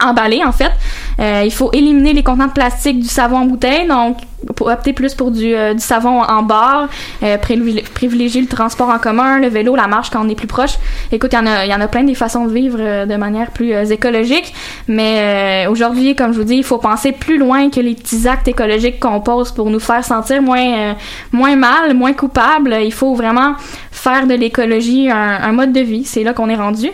Emballés 0.03 0.43
en 0.43 0.51
fait. 0.51 0.71
Euh, 1.19 1.43
il 1.45 1.51
faut 1.51 1.71
éliminer 1.73 2.13
les 2.13 2.23
contenants 2.23 2.47
de 2.47 2.53
plastique 2.53 2.99
du 2.99 3.07
savon 3.07 3.37
en 3.37 3.45
bouteille, 3.45 3.87
donc 3.87 4.17
pour 4.55 4.67
opter 4.67 4.93
plus 4.93 5.13
pour 5.13 5.31
du, 5.31 5.53
euh, 5.55 5.73
du 5.73 5.79
savon 5.79 6.21
en 6.21 6.43
barre, 6.43 6.89
euh, 7.23 7.37
privilé- 7.37 7.83
privilégier 7.93 8.41
le 8.41 8.47
transport 8.47 8.89
en 8.89 8.97
commun, 8.99 9.39
le 9.39 9.47
vélo, 9.47 9.75
la 9.75 9.87
marche 9.87 10.09
quand 10.09 10.25
on 10.25 10.29
est 10.29 10.35
plus 10.35 10.47
proche. 10.47 10.77
Écoute, 11.11 11.31
il 11.33 11.35
y 11.35 11.39
en 11.39 11.45
a, 11.45 11.65
y 11.65 11.73
en 11.73 11.81
a 11.81 11.87
plein 11.87 12.03
des 12.03 12.15
façons 12.15 12.45
de 12.45 12.53
vivre 12.53 12.77
euh, 12.79 13.05
de 13.05 13.15
manière 13.15 13.51
plus 13.51 13.73
euh, 13.73 13.85
écologique, 13.85 14.53
mais 14.87 15.65
euh, 15.67 15.71
aujourd'hui, 15.71 16.15
comme 16.15 16.33
je 16.33 16.37
vous 16.39 16.43
dis, 16.43 16.55
il 16.55 16.63
faut 16.63 16.77
penser 16.79 17.11
plus 17.11 17.37
loin 17.37 17.69
que 17.69 17.79
les 17.79 17.93
petits 17.95 18.27
actes 18.27 18.47
écologiques 18.47 18.99
qu'on 18.99 19.21
pose 19.21 19.51
pour 19.51 19.69
nous 19.69 19.79
faire 19.79 20.03
sentir 20.03 20.41
moins, 20.41 20.95
moins 21.31 21.55
mal, 21.55 21.93
moins 21.93 22.13
coupable. 22.13 22.75
Il 22.83 22.93
faut 22.93 23.13
vraiment 23.13 23.53
faire 23.91 24.25
de 24.25 24.33
l'écologie 24.33 25.09
un, 25.09 25.39
un 25.43 25.51
mode 25.51 25.71
de 25.73 25.81
vie. 25.81 26.05
C'est 26.05 26.23
là 26.23 26.33
qu'on 26.33 26.49
est 26.49 26.55
rendu, 26.55 26.89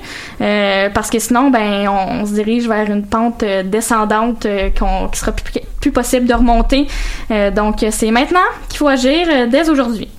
parce 0.94 1.10
que 1.10 1.20
sinon, 1.20 1.50
ben, 1.50 1.88
on, 1.88 2.25
se 2.25 2.34
dirige 2.34 2.68
vers 2.68 2.89
une 2.89 3.06
pente 3.06 3.44
descendante 3.66 4.46
qu'on, 4.77 5.08
qui 5.08 5.20
sera 5.20 5.32
plus, 5.32 5.62
possible 5.91 6.27
de 6.27 6.34
remonter. 6.34 6.88
Euh, 7.32 7.51
donc, 7.51 7.86
c'est 7.89 8.12
maintenant 8.12 8.39
qu'il 8.70 8.77
faut 8.77 8.88
agir 8.88 9.27
euh, 9.29 9.48
dès 9.48 9.70
aujourd'hui. 9.70 10.10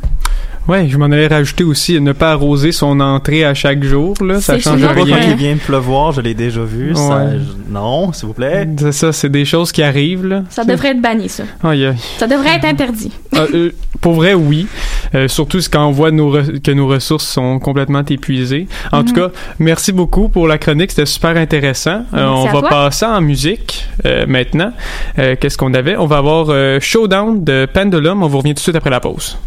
Ouais, 0.68 0.86
je 0.86 0.98
m'en 0.98 1.06
allais 1.06 1.26
rajouter 1.28 1.64
aussi 1.64 1.98
ne 1.98 2.12
pas 2.12 2.32
arroser 2.32 2.72
son 2.72 3.00
entrée 3.00 3.42
à 3.44 3.54
chaque 3.54 3.82
jour 3.82 4.14
là, 4.22 4.38
ça 4.40 4.58
change 4.58 4.80
nous, 4.80 4.86
Pas 4.86 4.94
quand 4.94 5.04
rien. 5.04 5.18
il 5.30 5.34
vient 5.36 5.54
de 5.54 5.60
pleuvoir, 5.60 6.12
je 6.12 6.20
l'ai 6.20 6.34
déjà 6.34 6.60
vu. 6.62 6.94
ça- 6.94 7.00
Ouais. 7.24 7.38
je- 7.38 7.72
Non, 7.72 8.12
s'il 8.12 8.26
vous 8.28 8.34
plaît. 8.34 8.68
C'est 8.78 8.92
ça, 8.92 9.12
c'est 9.12 9.28
des 9.30 9.44
choses 9.46 9.72
qui 9.72 9.82
arrivent 9.82 10.26
là. 10.26 10.42
Ça 10.50 10.64
devrait 10.64 10.88
être 10.90 11.00
banni, 11.00 11.28
ça. 11.28 11.44
Aïe, 11.64 11.86
aïe. 11.86 11.96
Ça 12.18 12.26
devrait 12.26 12.56
être 12.56 12.64
interdit. 12.66 13.12
Ah, 13.34 13.44
euh, 13.54 13.70
pour 14.02 14.12
vrai, 14.14 14.34
oui. 14.34 14.66
Euh, 15.14 15.26
surtout 15.28 15.58
quand 15.72 15.86
on 15.86 15.90
voit 15.90 16.10
nos 16.10 16.36
re- 16.36 16.60
que 16.60 16.70
nos 16.70 16.86
ressources 16.86 17.26
sont 17.26 17.58
complètement 17.58 18.02
épuisées. 18.08 18.68
En 18.92 19.04
tout 19.04 19.14
cas, 19.14 19.28
merci 19.58 19.92
beaucoup 19.92 20.28
pour 20.28 20.46
la 20.48 20.58
chronique. 20.58 20.90
C'était 20.90 21.06
super 21.06 21.36
intéressant. 21.36 22.02
Euh, 22.14 22.26
on 22.26 22.46
à 22.46 22.52
va 22.52 22.60
toi. 22.60 22.68
passer 22.68 23.06
en 23.06 23.20
musique 23.22 23.86
euh, 24.04 24.26
maintenant. 24.26 24.72
Euh, 25.18 25.34
Qu'est-ce 25.40 25.56
qu'on 25.56 25.72
avait? 25.74 25.96
On 25.96 26.06
va 26.06 26.18
avoir 26.18 26.46
euh, 26.50 26.78
Showdown 26.80 27.42
de 27.42 27.66
Pendulum. 27.72 28.22
On 28.22 28.26
vous 28.28 28.38
revient 28.38 28.50
tout 28.50 28.56
de 28.56 28.60
suite 28.60 28.76
après 28.76 28.90
la 28.90 29.00
pause. 29.00 29.38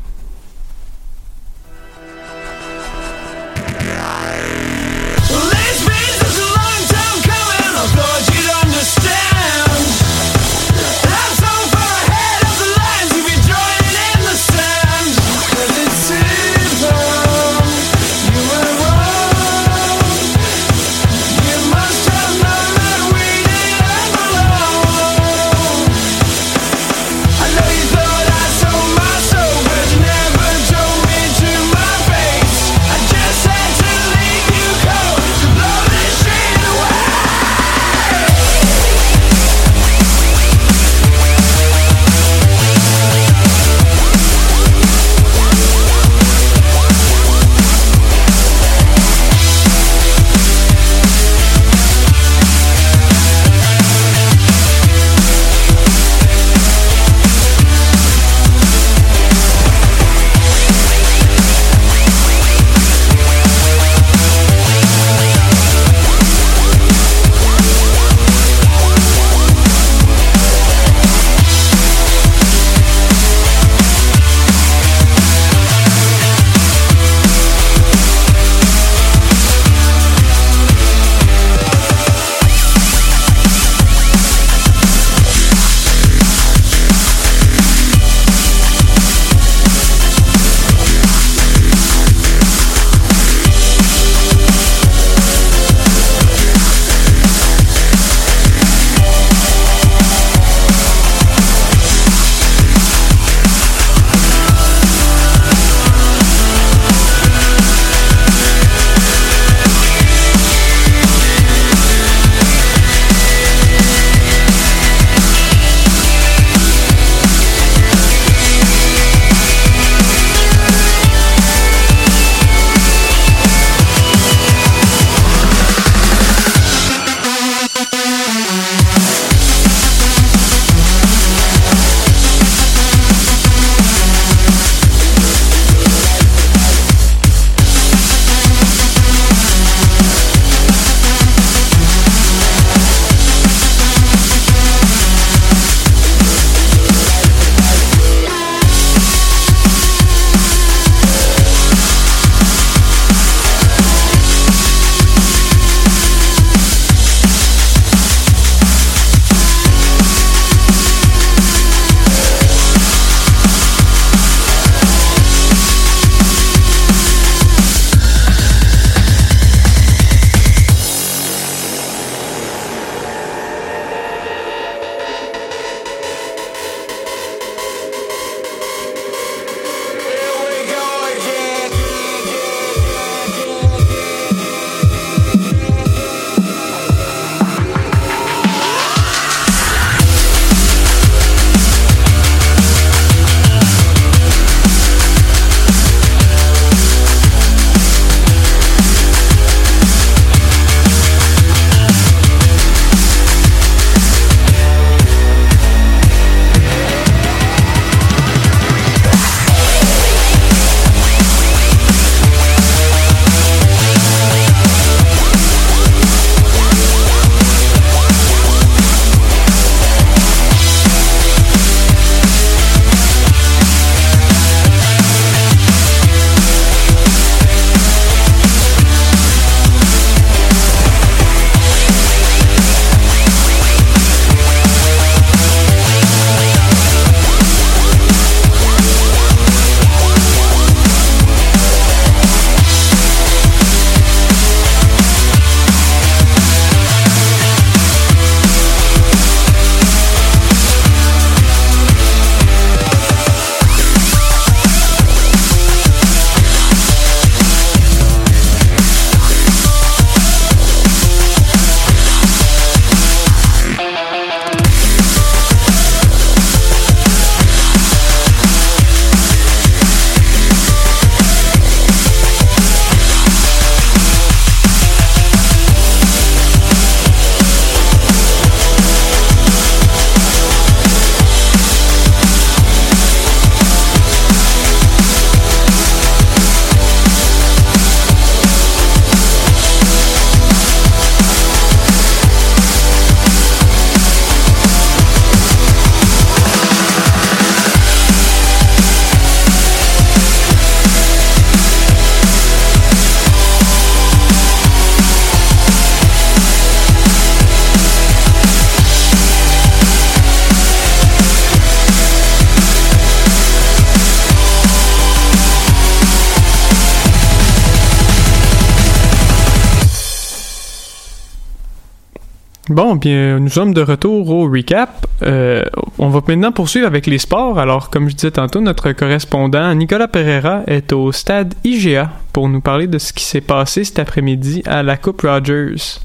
Bon, 322.71 322.95
bien, 322.95 323.38
nous 323.38 323.49
sommes 323.49 323.73
de 323.73 323.81
retour 323.81 324.29
au 324.29 324.49
recap. 324.49 325.05
Euh, 325.23 325.62
on 325.99 326.07
va 326.07 326.21
maintenant 326.25 326.53
poursuivre 326.53 326.88
avec 326.88 327.05
les 327.05 327.17
sports. 327.17 327.60
Alors, 327.60 327.89
comme 327.89 328.10
je 328.10 328.15
disais 328.15 328.31
tantôt, 328.31 328.62
notre 328.62 328.93
correspondant 328.93 329.75
Nicolas 329.75 330.07
Pereira 330.07 330.62
est 330.67 330.93
au 330.93 331.12
stade 331.12 331.53
IGA 331.65 332.10
pour 332.31 332.47
nous 332.47 332.62
parler 332.62 332.88
de 332.88 332.97
ce 332.97 333.12
qui 333.12 333.25
s'est 333.25 333.41
passé 333.41 333.84
cet 333.84 333.99
après-midi 333.99 334.63
à 334.65 334.84
la 334.84 334.95
Coupe 334.95 335.23
Rogers. 335.23 335.99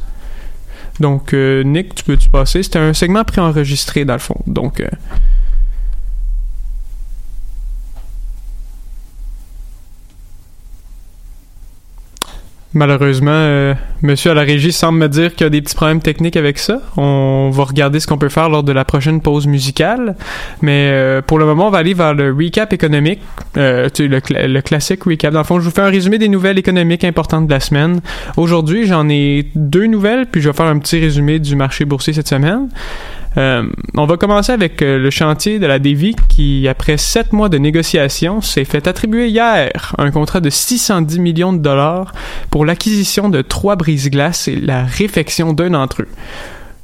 Donc, 0.98 1.34
euh, 1.34 1.62
Nick, 1.62 1.94
tu 1.94 2.02
peux-tu 2.02 2.30
passer? 2.30 2.64
C'était 2.64 2.80
un 2.80 2.94
segment 2.94 3.22
préenregistré, 3.22 4.04
dans 4.04 4.14
le 4.14 4.18
fond. 4.18 4.40
Donc, 4.48 4.80
euh, 4.80 4.88
Malheureusement, 12.76 13.30
euh, 13.32 13.72
monsieur 14.02 14.32
à 14.32 14.34
la 14.34 14.42
régie 14.42 14.70
semble 14.70 14.98
me 14.98 15.08
dire 15.08 15.34
qu'il 15.34 15.44
y 15.44 15.46
a 15.46 15.50
des 15.50 15.62
petits 15.62 15.74
problèmes 15.74 16.02
techniques 16.02 16.36
avec 16.36 16.58
ça. 16.58 16.82
On 16.98 17.48
va 17.50 17.64
regarder 17.64 18.00
ce 18.00 18.06
qu'on 18.06 18.18
peut 18.18 18.28
faire 18.28 18.50
lors 18.50 18.62
de 18.62 18.70
la 18.70 18.84
prochaine 18.84 19.22
pause 19.22 19.46
musicale. 19.46 20.14
Mais 20.60 20.90
euh, 20.92 21.22
pour 21.22 21.38
le 21.38 21.46
moment, 21.46 21.68
on 21.68 21.70
va 21.70 21.78
aller 21.78 21.94
vers 21.94 22.12
le 22.12 22.30
recap 22.34 22.74
économique. 22.74 23.20
Euh, 23.56 23.88
tu 23.88 24.08
le, 24.08 24.20
le 24.28 24.60
classique 24.60 25.04
recap. 25.04 25.32
Dans 25.32 25.40
le 25.40 25.46
fond, 25.46 25.58
je 25.58 25.64
vous 25.64 25.70
fais 25.70 25.80
un 25.80 25.88
résumé 25.88 26.18
des 26.18 26.28
nouvelles 26.28 26.58
économiques 26.58 27.04
importantes 27.04 27.46
de 27.46 27.50
la 27.50 27.60
semaine. 27.60 28.02
Aujourd'hui, 28.36 28.86
j'en 28.86 29.08
ai 29.08 29.46
deux 29.54 29.86
nouvelles, 29.86 30.26
puis 30.26 30.42
je 30.42 30.50
vais 30.50 30.54
faire 30.54 30.66
un 30.66 30.78
petit 30.78 31.00
résumé 31.00 31.38
du 31.38 31.56
marché 31.56 31.86
boursier 31.86 32.12
cette 32.12 32.28
semaine. 32.28 32.68
Euh, 33.36 33.68
on 33.96 34.06
va 34.06 34.16
commencer 34.16 34.52
avec 34.52 34.80
euh, 34.80 34.98
le 34.98 35.10
chantier 35.10 35.58
de 35.58 35.66
la 35.66 35.78
Davy 35.78 36.16
qui, 36.28 36.66
après 36.68 36.96
sept 36.96 37.32
mois 37.32 37.48
de 37.48 37.58
négociations, 37.58 38.40
s'est 38.40 38.64
fait 38.64 38.86
attribuer 38.88 39.28
hier 39.28 39.94
un 39.98 40.10
contrat 40.10 40.40
de 40.40 40.48
610 40.48 41.18
millions 41.18 41.52
de 41.52 41.58
dollars 41.58 42.12
pour 42.50 42.64
l'acquisition 42.64 43.28
de 43.28 43.42
trois 43.42 43.76
brise-glaces 43.76 44.48
et 44.48 44.56
la 44.56 44.84
réfection 44.84 45.52
d'un 45.52 45.70
d'entre 45.70 46.02
eux. 46.02 46.08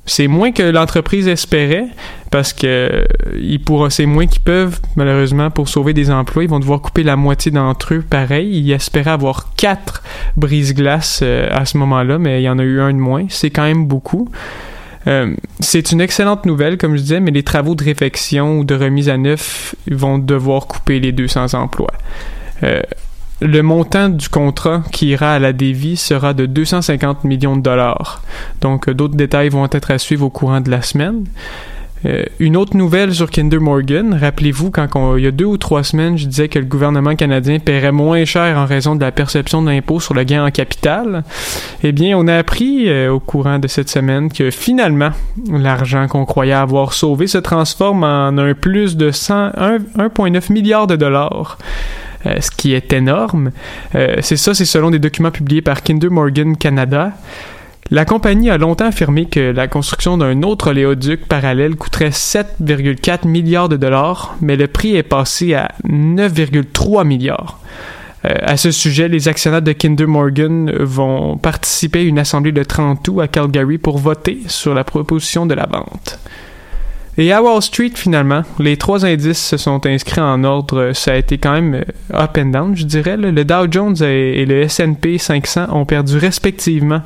C'est 0.05 0.27
moins 0.27 0.51
que 0.51 0.65
l'entreprise 0.65 1.29
espérait 1.29 1.87
parce 2.31 2.53
que 2.53 2.67
euh, 2.67 3.89
c'est 3.91 4.07
moins 4.07 4.27
qu'ils 4.27 4.43
peuvent 4.43 4.81
malheureusement 4.97 5.51
pour 5.51 5.69
sauver 5.69 5.95
des 5.95 6.11
emplois. 6.11 6.43
Ils 6.43 6.51
vont 6.51 6.59
devoir 6.59 6.81
couper 6.81 7.05
la 7.05 7.15
moitié 7.15 7.53
d'entre 7.53 7.95
eux. 7.95 8.05
Pareil, 8.09 8.51
ils 8.59 8.73
espéraient 8.73 9.13
avoir 9.13 9.55
quatre 9.55 10.03
brise-glaces 10.37 11.21
euh, 11.23 11.49
à 11.53 11.67
ce 11.67 11.79
moment-là, 11.79 12.19
mais 12.19 12.43
il 12.43 12.45
y 12.45 12.49
en 12.49 12.59
a 12.59 12.65
eu 12.65 12.81
un 12.81 12.93
de 12.93 12.99
moins. 12.99 13.27
C'est 13.29 13.51
quand 13.51 13.63
même 13.63 13.87
beaucoup. 13.87 14.29
Euh, 15.07 15.35
c'est 15.61 15.93
une 15.93 16.01
excellente 16.01 16.47
nouvelle, 16.47 16.79
comme 16.79 16.97
je 16.97 17.03
disais, 17.03 17.21
mais 17.21 17.31
les 17.31 17.43
travaux 17.43 17.75
de 17.75 17.85
réfection 17.85 18.59
ou 18.59 18.65
de 18.65 18.75
remise 18.75 19.09
à 19.09 19.17
neuf 19.17 19.75
vont 19.91 20.19
devoir 20.19 20.67
couper 20.67 21.01
les 21.01 21.13
200 21.13 21.55
emplois. 21.55 21.93
Euh, 22.63 22.83
le 23.41 23.63
montant 23.63 24.09
du 24.09 24.29
contrat 24.29 24.83
qui 24.93 25.09
ira 25.09 25.35
à 25.35 25.39
la 25.41 25.53
Davy 25.53 25.97
sera 25.97 26.33
de 26.33 26.47
250 26.47 27.25
millions 27.25 27.57
de 27.57 27.63
dollars. 27.63 28.23
Donc, 28.61 28.89
euh, 28.89 28.95
d'autres 28.95 29.17
détails 29.17 29.49
vont 29.49 29.65
être 29.65 29.91
à 29.91 29.99
suivre 29.99 30.27
au 30.27 30.31
courant 30.31 30.61
de 30.61 30.71
la 30.71 30.83
semaine. 30.83 31.25
Euh, 32.05 32.25
une 32.41 32.57
autre 32.57 32.77
nouvelle 32.77 33.15
sur 33.15 33.31
Kinder 33.31 33.61
Morgan. 33.61 34.19
Rappelez-vous, 34.21 34.71
quand 34.73 35.17
il 35.17 35.23
y 35.25 35.27
a 35.27 35.31
deux 35.31 35.45
ou 35.45 35.57
trois 35.57 35.85
semaines, 35.85 36.19
je 36.19 36.27
disais 36.27 36.49
que 36.49 36.59
le 36.59 36.65
gouvernement 36.65 37.15
canadien 37.15 37.61
paierait 37.61 37.93
moins 37.93 38.25
cher 38.25 38.59
en 38.59 38.67
raison 38.67 38.97
de 38.97 39.01
la 39.01 39.13
perception 39.13 39.63
de 39.63 39.71
l'impôt 39.71 40.01
sur 40.01 40.13
le 40.15 40.25
gain 40.25 40.45
en 40.45 40.51
capital. 40.51 41.23
Eh 41.85 41.93
bien, 41.93 42.17
on 42.19 42.27
a 42.27 42.37
appris 42.37 42.89
euh, 42.89 43.13
au 43.13 43.21
courant 43.21 43.59
de 43.61 43.69
cette 43.69 43.89
semaine 43.89 44.33
que 44.33 44.51
finalement, 44.51 45.11
l'argent 45.49 46.09
qu'on 46.09 46.25
croyait 46.25 46.53
avoir 46.53 46.93
sauvé 46.93 47.29
se 47.29 47.39
transforme 47.39 48.03
en 48.03 48.37
un 48.37 48.55
plus 48.55 48.97
de 48.97 49.11
100 49.13 49.35
un- 49.57 49.79
1,9 49.99 50.53
milliard 50.53 50.87
de 50.89 50.97
dollars. 50.97 51.57
Euh, 52.27 52.41
ce 52.41 52.51
qui 52.53 52.73
est 52.75 52.93
énorme. 52.93 53.51
C'est 54.21 54.37
ça, 54.37 54.55
c'est 54.55 54.65
selon 54.65 54.91
des 54.91 55.01
documents 55.01 55.33
publiés 55.33 55.61
par 55.63 55.83
Kinder 55.83 56.09
Morgan 56.09 56.57
Canada. 56.57 57.13
La 57.93 58.07
compagnie 58.07 58.49
a 58.49 58.57
longtemps 58.57 58.87
affirmé 58.87 59.27
que 59.27 59.53
la 59.53 59.69
construction 59.69 60.17
d'un 60.17 60.43
autre 60.45 60.71
oléoduc 60.71 61.27
parallèle 61.27 61.77
coûterait 61.77 62.09
7,4 62.09 63.29
milliards 63.29 63.69
de 63.69 63.77
dollars, 63.77 64.35
mais 64.41 64.57
le 64.57 64.67
prix 64.67 64.97
est 64.97 65.03
passé 65.03 65.53
à 65.53 65.73
9,3 65.87 67.07
milliards. 67.07 67.61
Euh, 68.25 68.33
à 68.41 68.57
ce 68.57 68.71
sujet, 68.71 69.09
les 69.09 69.29
actionnaires 69.29 69.61
de 69.61 69.73
Kinder 69.73 70.07
Morgan 70.07 70.73
vont 70.81 71.37
participer 71.37 71.99
à 71.99 72.03
une 72.05 72.19
assemblée 72.19 72.53
de 72.53 72.63
30 72.63 73.07
août 73.09 73.21
à 73.21 73.29
Calgary 73.29 73.77
pour 73.77 73.99
voter 73.99 74.39
sur 74.47 74.73
la 74.73 74.85
proposition 74.85 75.45
de 75.45 75.53
la 75.53 75.67
vente. 75.67 76.19
Et 77.19 77.31
à 77.31 77.43
Wall 77.43 77.61
Street, 77.61 77.93
finalement, 77.95 78.41
les 78.59 78.79
trois 78.79 79.05
indices 79.05 79.49
se 79.49 79.59
sont 79.59 79.85
inscrits 79.85 80.23
en 80.23 80.45
ordre. 80.45 80.93
Ça 80.95 81.13
a 81.13 81.17
été 81.17 81.37
quand 81.37 81.53
même 81.53 81.75
euh, 81.75 82.19
up 82.19 82.39
and 82.39 82.47
down, 82.47 82.75
je 82.75 82.85
dirais. 82.85 83.19
Le 83.19 83.45
Dow 83.45 83.71
Jones 83.71 84.03
et 84.03 84.47
le 84.47 84.63
S&P 84.63 85.19
500 85.19 85.67
ont 85.73 85.85
perdu 85.85 86.17
respectivement 86.17 87.03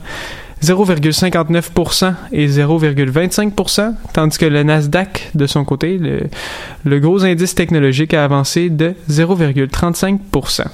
0,59% 0.62 2.14
et 2.32 2.48
0,25%, 2.48 3.94
tandis 4.12 4.38
que 4.38 4.46
le 4.46 4.62
Nasdaq, 4.62 5.30
de 5.34 5.46
son 5.46 5.64
côté, 5.64 5.98
le, 6.84 6.98
gros 6.98 7.24
indice 7.24 7.54
technologique, 7.54 8.14
a 8.14 8.24
avancé 8.24 8.70
de 8.70 8.94
0,35%. 9.10 10.64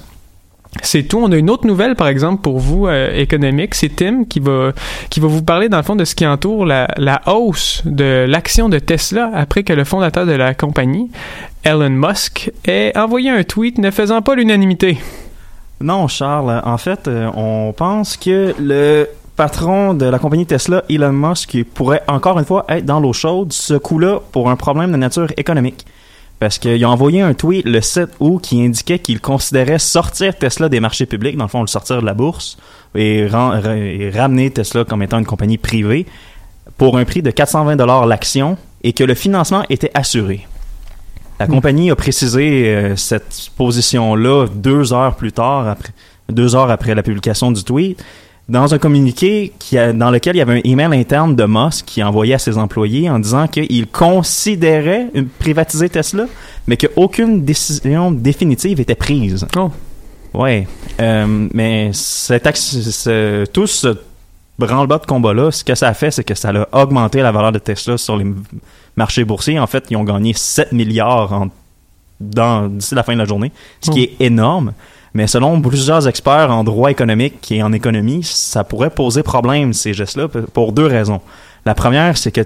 C'est 0.83 1.03
tout. 1.03 1.19
On 1.19 1.31
a 1.31 1.37
une 1.37 1.51
autre 1.51 1.67
nouvelle, 1.67 1.97
par 1.97 2.09
exemple, 2.09 2.41
pour 2.41 2.59
vous, 2.59 2.87
euh, 2.87 3.15
économique. 3.15 3.75
C'est 3.75 3.95
Tim 3.95 4.25
qui 4.25 4.41
va, 4.41 4.73
qui 5.11 5.21
va 5.21 5.29
vous 5.29 5.43
parler, 5.43 5.69
dans 5.69 5.77
le 5.77 5.83
fond, 5.83 5.97
de 5.97 6.05
ce 6.07 6.15
qui 6.15 6.27
entoure 6.27 6.65
la, 6.65 6.89
la 6.97 7.21
hausse 7.27 7.83
de 7.85 8.25
l'action 8.27 8.71
de 8.71 8.79
Tesla 8.79 9.31
après 9.35 9.65
que 9.65 9.75
le 9.75 9.85
fondateur 9.85 10.25
de 10.25 10.33
la 10.33 10.55
compagnie, 10.55 11.11
Elon 11.65 11.91
Musk, 11.91 12.51
ait 12.67 12.93
envoyé 12.97 13.29
un 13.29 13.43
tweet 13.43 13.77
ne 13.77 13.91
faisant 13.91 14.23
pas 14.23 14.35
l'unanimité. 14.35 14.99
Non, 15.83 16.09
Charles. 16.09 16.63
En 16.65 16.79
fait, 16.79 17.07
euh, 17.07 17.29
on 17.35 17.75
pense 17.77 18.17
que 18.17 18.55
le 18.59 19.09
patron 19.37 19.95
de 19.95 20.07
la 20.07 20.19
compagnie 20.19 20.47
Tesla, 20.47 20.85
Elon 20.89 21.13
Musk, 21.13 21.57
pourrait 21.75 22.03
encore 22.09 22.39
une 22.39 22.45
fois 22.45 22.65
être 22.69 22.85
dans 22.85 23.01
l'eau 23.01 23.13
chaude, 23.13 23.53
ce 23.53 23.75
coup-là, 23.75 24.21
pour 24.33 24.51
un 24.51 24.57
problème 24.57 24.93
de 24.93 24.97
nature 24.97 25.29
économique. 25.37 25.87
Parce 26.39 26.59
qu'il 26.59 26.83
a 26.83 26.91
envoyé 26.91 27.21
un 27.21 27.35
tweet 27.35 27.65
le 27.65 27.81
7 27.81 28.11
août 28.19 28.41
qui 28.43 28.65
indiquait 28.65 28.99
qu'il 28.99 29.21
considérait 29.21 29.79
sortir 29.79 30.37
Tesla 30.37 30.69
des 30.69 30.81
marchés 30.81 31.07
publics, 31.07 31.37
dans 31.37 31.45
le 31.45 31.49
fond, 31.49 31.61
le 31.61 31.69
sortir 31.69 32.01
de 32.01 32.07
la 32.07 32.15
bourse, 32.15 32.59
et, 32.95 33.27
ramener 33.29 34.51
Tesla 34.51 34.85
comme 34.85 35.03
étant 35.03 35.19
une 35.19 35.27
compagnie 35.27 35.59
privée 35.59 36.07
pour 36.79 36.99
un 36.99 37.05
prix 37.05 37.23
de 37.23 37.31
420 37.31 38.07
l'action 38.07 38.57
et 38.83 38.93
que 38.93 39.05
le 39.05 39.15
financement 39.15 39.65
était 39.71 39.91
assuré. 39.95 40.47
La 41.39 41.47
compagnie 41.47 41.91
a 41.91 41.97
précisé 41.97 42.69
euh, 42.69 42.97
cette 42.97 43.51
position-là 43.57 44.47
deux 44.55 44.93
heures 44.93 45.17
plus 45.17 45.33
tard, 45.33 45.67
après, 45.67 45.93
deux 46.29 46.55
heures 46.55 46.71
après 46.71 46.95
la 46.95 47.03
publication 47.03 47.51
du 47.51 47.65
tweet, 47.65 48.03
dans 48.49 48.75
un 48.75 48.79
communiqué 48.79 49.53
qui 49.59 49.79
a- 49.79 49.93
dans 49.93 50.11
lequel 50.11 50.37
il 50.37 50.39
y 50.41 50.43
avait 50.43 50.59
un 50.59 50.61
email 50.71 50.99
interne 51.01 51.37
de 51.37 51.45
Musk 51.45 51.85
qui 51.87 52.03
envoyait 52.03 52.35
à 52.35 52.39
ses 52.39 52.59
employés 52.59 53.09
en 53.09 53.19
disant 53.19 53.47
qu'il 53.47 53.87
considérait 53.89 55.09
privatiser 55.39 55.89
Tesla, 55.89 56.27
mais 56.67 56.77
qu'aucune 56.77 57.45
décision 57.45 58.11
définitive 58.11 58.81
était 58.81 58.95
prise. 58.95 59.47
Oh. 59.57 59.71
Ouais, 60.35 60.67
euh, 61.01 61.49
mais 61.53 61.91
cet 61.93 62.47
axe, 62.47 63.09
tout 63.53 63.67
ce 63.67 63.97
branle-bas 64.59 64.99
de 64.99 65.07
combat-là, 65.07 65.51
ce 65.51 65.63
que 65.63 65.75
ça 65.75 65.89
a 65.89 65.95
fait, 65.95 66.11
c'est 66.11 66.25
que 66.25 66.35
ça 66.35 66.51
a 66.51 66.83
augmenté 66.83 67.21
la 67.21 67.33
valeur 67.33 67.53
de 67.53 67.59
Tesla 67.59 67.99
sur 67.99 68.17
les 68.17 68.27
marchés 68.97 69.25
boursiers. 69.25 69.59
En 69.59 69.67
fait, 69.67 69.85
ils 69.91 69.97
ont 69.97 70.05
gagné 70.05 70.33
7 70.35 70.73
milliards 70.73 71.47
d'ici 72.21 72.95
la 72.95 73.03
fin 73.03 73.15
de 73.15 73.19
la 73.19 73.25
journée, 73.25 73.53
ce 73.81 73.91
qui 73.91 74.03
est 74.05 74.17
énorme. 74.21 74.73
Mais 75.15 75.27
selon 75.27 75.61
plusieurs 75.61 76.09
experts 76.09 76.51
en 76.51 76.65
droit 76.65 76.91
économique 76.91 77.53
et 77.53 77.63
en 77.63 77.73
économie, 77.73 78.25
ça 78.25 78.65
pourrait 78.65 78.91
poser 78.91 79.23
problème, 79.23 79.73
ces 79.73 79.93
gestes-là, 79.93 80.29
pour 80.29 80.73
deux 80.73 80.87
raisons. 80.87 81.21
La 81.67 81.75
première, 81.75 82.17
c'est 82.17 82.33
que 82.33 82.41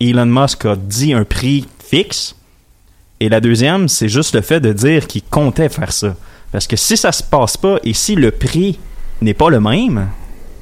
Elon 0.00 0.26
Musk 0.26 0.66
a 0.66 0.76
dit 0.76 1.12
un 1.12 1.24
prix 1.24 1.66
fixe. 1.82 2.36
Et 3.20 3.28
la 3.28 3.40
deuxième, 3.40 3.88
c'est 3.88 4.08
juste 4.08 4.34
le 4.34 4.42
fait 4.42 4.60
de 4.60 4.72
dire 4.72 5.06
qu'il 5.06 5.22
comptait 5.22 5.68
faire 5.68 5.92
ça. 5.92 6.14
Parce 6.52 6.66
que 6.66 6.76
si 6.76 6.96
ça 6.96 7.10
se 7.10 7.22
passe 7.22 7.56
pas 7.56 7.78
et 7.84 7.94
si 7.94 8.14
le 8.14 8.30
prix 8.30 8.78
n'est 9.22 9.34
pas 9.34 9.48
le 9.48 9.60
même, 9.60 10.08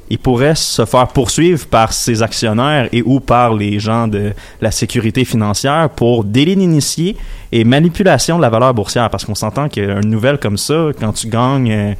il 0.09 0.19
pourrait 0.19 0.55
se 0.55 0.85
faire 0.85 1.07
poursuivre 1.07 1.65
par 1.67 1.93
ses 1.93 2.21
actionnaires 2.21 2.87
et 2.91 3.01
ou 3.03 3.19
par 3.19 3.53
les 3.53 3.79
gens 3.79 4.07
de 4.07 4.33
la 4.61 4.71
sécurité 4.71 5.25
financière 5.25 5.89
pour 5.89 6.23
délit 6.23 6.55
d'initié 6.55 7.15
et 7.51 7.63
manipulation 7.63 8.37
de 8.37 8.41
la 8.41 8.49
valeur 8.49 8.73
boursière. 8.73 9.09
Parce 9.09 9.25
qu'on 9.25 9.35
s'entend 9.35 9.69
qu'une 9.69 10.01
nouvelle 10.01 10.37
comme 10.37 10.57
ça, 10.57 10.89
quand 10.99 11.13
tu 11.13 11.27
gagnes, 11.27 11.71
euh, 11.71 11.93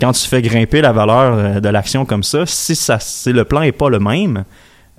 quand 0.00 0.12
tu 0.12 0.26
fais 0.26 0.42
grimper 0.42 0.80
la 0.80 0.92
valeur 0.92 1.34
euh, 1.36 1.60
de 1.60 1.68
l'action 1.68 2.04
comme 2.04 2.22
ça, 2.22 2.44
si, 2.46 2.74
ça, 2.74 2.98
si 3.00 3.32
le 3.32 3.44
plan 3.44 3.62
est 3.62 3.72
pas 3.72 3.90
le 3.90 3.98
même, 4.00 4.44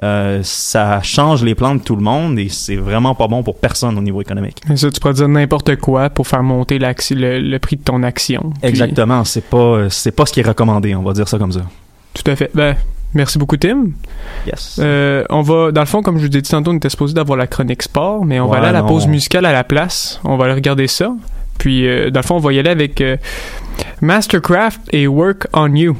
euh, 0.03 0.41
ça 0.43 1.01
change 1.01 1.43
les 1.43 1.55
plans 1.55 1.73
de 1.73 1.81
tout 1.81 1.95
le 1.95 2.03
monde 2.03 2.37
et 2.37 2.49
c'est 2.49 2.75
vraiment 2.75 3.15
pas 3.15 3.27
bon 3.27 3.41
pour 3.41 3.55
personne 3.57 3.97
au 3.97 4.01
niveau 4.01 4.21
économique. 4.21 4.61
Mais 4.69 4.77
ça, 4.77 4.91
tu 4.91 4.99
pourrais 4.99 5.15
dire 5.15 5.27
n'importe 5.27 5.75
quoi 5.77 6.11
pour 6.11 6.27
faire 6.27 6.43
monter 6.43 6.77
le, 6.77 7.39
le 7.39 7.57
prix 7.59 7.77
de 7.77 7.81
ton 7.83 8.03
action. 8.03 8.53
Puis- 8.61 8.69
Exactement, 8.69 9.23
c'est 9.25 9.43
pas 9.43 9.89
c'est 9.89 10.11
pas 10.11 10.27
ce 10.27 10.33
qui 10.33 10.41
est 10.41 10.47
recommandé, 10.47 10.93
on 10.95 11.01
va 11.01 11.13
dire 11.13 11.27
ça 11.27 11.39
comme 11.39 11.51
ça. 11.51 11.61
Tout 12.23 12.31
à 12.31 12.35
fait. 12.35 12.51
Ben, 12.53 12.75
merci 13.13 13.37
beaucoup, 13.37 13.57
Tim. 13.57 13.91
Yes. 14.45 14.79
Euh, 14.81 15.23
on 15.29 15.41
va, 15.41 15.71
dans 15.71 15.81
le 15.81 15.87
fond, 15.87 16.01
comme 16.01 16.17
je 16.17 16.21
vous 16.21 16.37
ai 16.37 16.41
dit 16.41 16.49
tantôt, 16.49 16.71
on 16.71 16.75
était 16.75 16.89
supposé 16.89 17.13
d'avoir 17.13 17.37
la 17.37 17.47
chronique 17.47 17.83
sport, 17.83 18.25
mais 18.25 18.39
on 18.39 18.47
va 18.47 18.57
aller 18.57 18.67
à 18.67 18.71
la 18.71 18.81
non. 18.81 18.87
pause 18.87 19.07
musicale 19.07 19.45
à 19.45 19.53
la 19.53 19.63
place. 19.63 20.19
On 20.23 20.37
va 20.37 20.45
aller 20.45 20.53
regarder 20.53 20.87
ça. 20.87 21.13
Puis, 21.57 21.87
euh, 21.87 22.09
dans 22.09 22.21
le 22.21 22.25
fond, 22.25 22.35
on 22.35 22.39
va 22.39 22.53
y 22.53 22.59
aller 22.59 22.69
avec 22.69 23.01
euh, 23.01 23.17
Mastercraft 24.01 24.81
et 24.91 25.07
Work 25.07 25.47
on 25.53 25.73
You. 25.73 25.97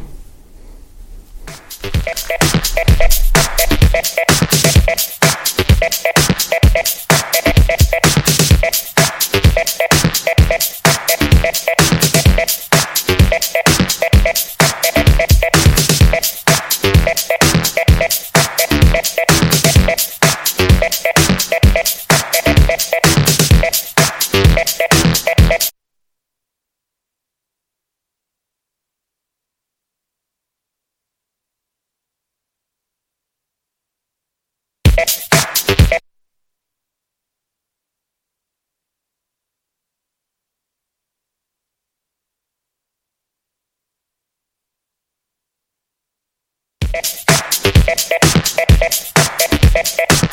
Thank 48.89 50.21
you. 50.21 50.26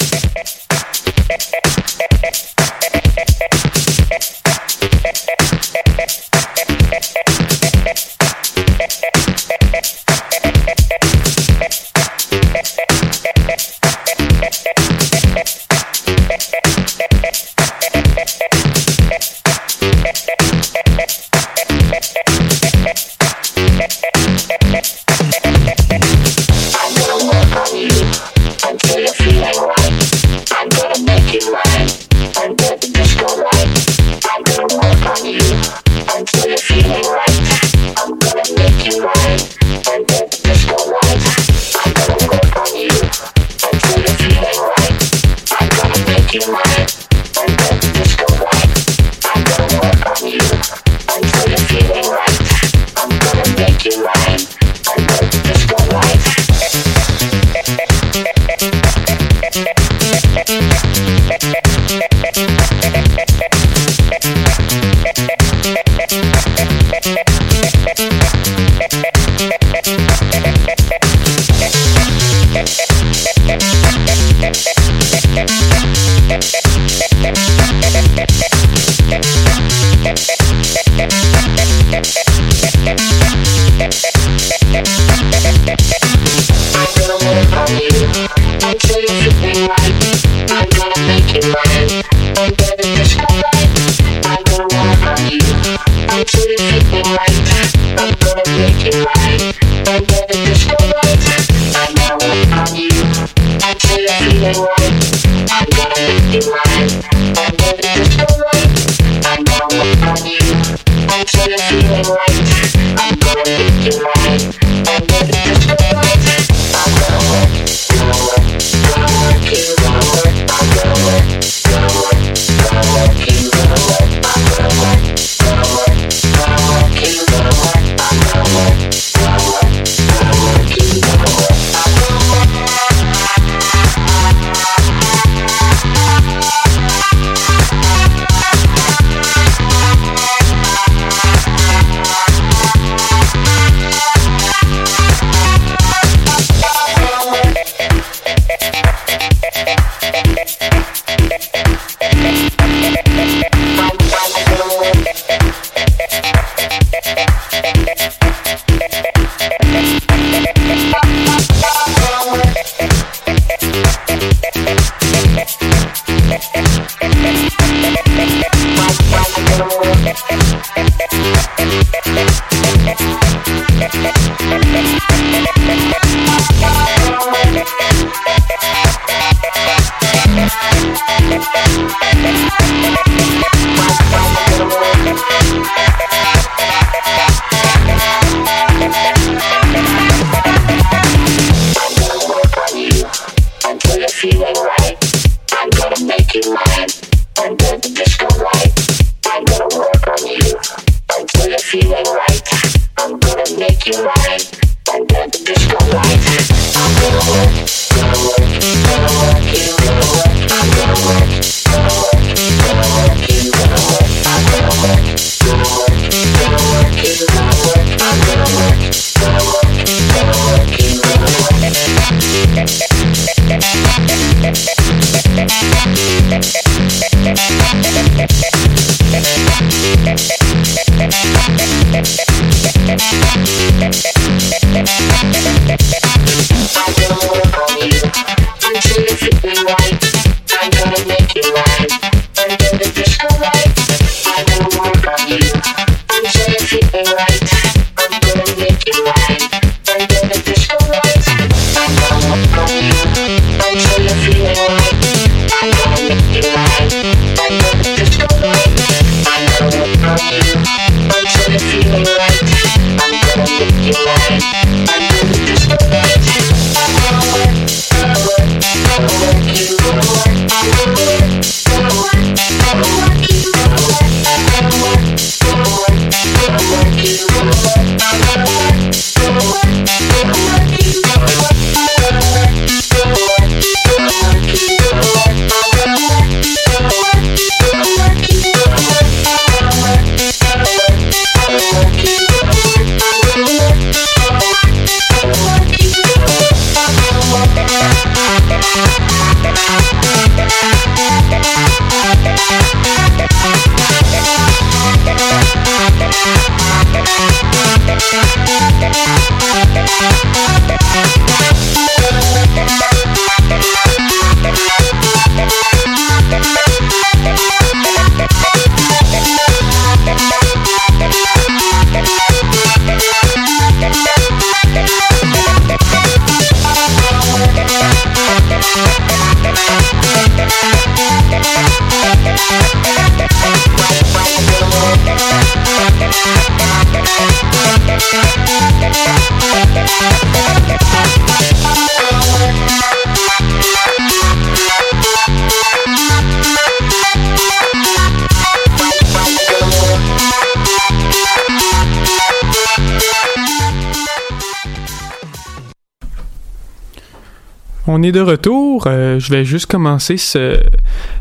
On 357.97 358.03
est 358.03 358.11
de 358.11 358.21
retour. 358.21 358.89
Euh, 358.89 359.21
je 359.21 359.31
vais 359.31 359.45
juste 359.45 359.67
commencer 359.67 360.17
ce, 360.17 360.59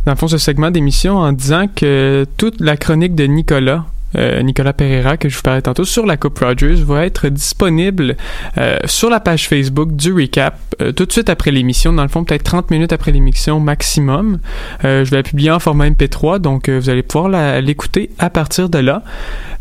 dans 0.08 0.14
le 0.14 0.18
fond, 0.18 0.28
ce 0.28 0.40
segment 0.40 0.72
d'émission 0.72 1.18
en 1.18 1.32
disant 1.32 1.68
que 1.68 2.26
toute 2.36 2.60
la 2.60 2.78
chronique 2.78 3.14
de 3.14 3.26
Nicolas, 3.26 3.86
euh, 4.16 4.42
Nicolas 4.42 4.74
Pereira, 4.74 5.18
que 5.18 5.30
je 5.30 5.36
vous 5.36 5.44
parlais 5.44 5.62
tantôt, 5.62 5.86
sur 5.86 6.08
la 6.08 6.18
Coupe 6.18 6.40
Rogers, 6.40 6.84
va 6.84 7.06
être 7.06 7.30
disponible 7.30 8.18
euh, 8.58 8.80
sur 8.86 9.12
la 9.12 9.20
page 9.20 9.48
Facebook 9.48 9.96
du 9.96 10.14
recap 10.14 10.58
tout 10.96 11.06
de 11.06 11.12
suite 11.12 11.30
après 11.30 11.52
l'émission. 11.52 11.94
Dans 11.94 12.04
le 12.04 12.10
fond, 12.10 12.24
peut-être 12.24 12.44
30 12.44 12.72
minutes 12.72 12.94
après 12.94 13.12
l'émission 13.12 13.60
maximum. 13.60 14.40
je 14.84 15.04
vais 15.04 15.18
la 15.18 15.24
publier 15.24 15.52
en 15.52 15.60
format 15.60 15.90
MP3, 15.90 16.40
donc 16.40 16.70
vous 16.70 16.90
allez 16.90 17.04
pouvoir 17.04 17.62
l'écouter 17.62 18.10
à 18.20 18.30
partir 18.30 18.70
de 18.70 18.80
là. 18.80 19.04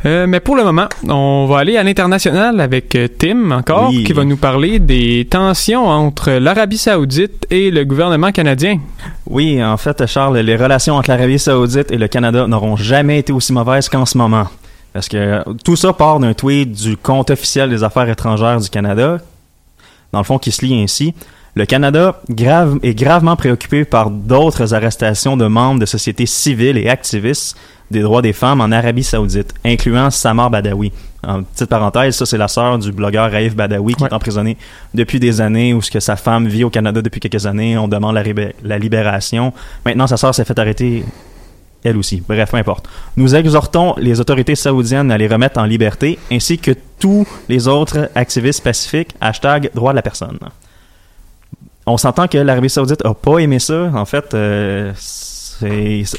Euh, 0.04 0.26
mais 0.26 0.40
pour 0.40 0.56
le 0.56 0.64
moment, 0.64 0.88
on 1.08 1.46
va 1.46 1.58
aller 1.58 1.76
à 1.76 1.82
l'international 1.82 2.60
avec 2.60 2.94
euh, 2.96 3.06
Tim 3.06 3.52
encore, 3.52 3.90
qui 3.90 4.12
va 4.12 4.24
nous 4.24 4.36
parler 4.36 4.80
des 4.80 5.26
tensions 5.30 5.86
entre 5.86 6.32
l'Arabie 6.32 6.78
saoudite 6.78 7.46
et 7.50 7.70
le 7.70 7.84
gouvernement 7.84 8.32
canadien. 8.32 8.78
Oui, 9.26 9.62
en 9.62 9.76
fait, 9.76 10.04
Charles, 10.06 10.38
les 10.38 10.56
relations 10.56 10.96
entre 10.96 11.10
l'Arabie 11.10 11.38
saoudite 11.38 11.92
et 11.92 11.98
le 11.98 12.08
Canada 12.08 12.46
n'auront 12.48 12.76
jamais 12.76 13.20
été 13.20 13.32
aussi 13.32 13.52
mauvaises 13.52 13.88
qu'en 13.88 14.04
ce 14.04 14.18
moment. 14.18 14.46
Parce 14.92 15.08
que 15.08 15.42
tout 15.64 15.76
ça 15.76 15.92
part 15.92 16.18
d'un 16.18 16.34
tweet 16.34 16.72
du 16.72 16.96
compte 16.96 17.30
officiel 17.30 17.70
des 17.70 17.84
affaires 17.84 18.08
étrangères 18.08 18.60
du 18.60 18.68
Canada, 18.68 19.18
dans 20.12 20.20
le 20.20 20.24
fond 20.24 20.38
qui 20.38 20.52
se 20.52 20.64
lit 20.64 20.80
ainsi. 20.80 21.14
Le 21.54 21.66
Canada 21.66 22.20
grave, 22.30 22.78
est 22.82 22.94
gravement 22.94 23.36
préoccupé 23.36 23.84
par 23.84 24.10
d'autres 24.10 24.72
arrestations 24.72 25.36
de 25.36 25.46
membres 25.46 25.80
de 25.80 25.86
sociétés 25.86 26.26
civiles 26.26 26.78
et 26.78 26.88
activistes 26.88 27.58
des 27.90 28.00
droits 28.00 28.22
des 28.22 28.32
femmes 28.32 28.62
en 28.62 28.72
Arabie 28.72 29.04
Saoudite, 29.04 29.54
incluant 29.64 30.10
Samar 30.10 30.50
Badawi. 30.50 30.92
En 31.24 31.42
petite 31.42 31.68
parenthèse, 31.68 32.16
ça 32.16 32.26
c'est 32.26 32.38
la 32.38 32.48
sœur 32.48 32.78
du 32.78 32.90
blogueur 32.90 33.30
Raif 33.30 33.54
Badawi 33.54 33.94
qui 33.94 34.04
est 34.04 34.12
emprisonné 34.12 34.56
depuis 34.94 35.20
des 35.20 35.40
années, 35.40 35.74
ou 35.74 35.82
ce 35.82 35.90
que 35.90 36.00
sa 36.00 36.16
femme 36.16 36.48
vit 36.48 36.64
au 36.64 36.70
Canada 36.70 37.02
depuis 37.02 37.20
quelques 37.20 37.46
années. 37.46 37.76
On 37.78 37.86
demande 37.86 38.18
la, 38.64 38.78
libération. 38.78 39.52
Maintenant, 39.84 40.06
sa 40.06 40.16
sœur 40.16 40.34
s'est 40.34 40.44
fait 40.44 40.58
arrêter 40.58 41.04
elle 41.84 41.96
aussi. 41.96 42.22
Bref, 42.26 42.50
peu 42.50 42.56
importe. 42.56 42.88
Nous 43.16 43.34
exhortons 43.34 43.94
les 43.98 44.20
autorités 44.20 44.54
saoudiennes 44.54 45.10
à 45.10 45.18
les 45.18 45.26
remettre 45.26 45.58
en 45.60 45.64
liberté, 45.64 46.18
ainsi 46.30 46.58
que 46.58 46.72
tous 46.98 47.26
les 47.48 47.68
autres 47.68 48.10
activistes 48.14 48.62
pacifiques. 48.62 49.14
Hashtag 49.20 49.70
droit 49.74 49.92
de 49.92 49.96
la 49.96 50.02
personne. 50.02 50.38
On 51.86 51.96
s'entend 51.96 52.28
que 52.28 52.38
l'Arabie 52.38 52.70
saoudite 52.70 53.04
a 53.04 53.14
pas 53.14 53.38
aimé 53.38 53.58
ça. 53.58 53.90
En 53.94 54.04
fait, 54.04 54.34
euh, 54.34 54.92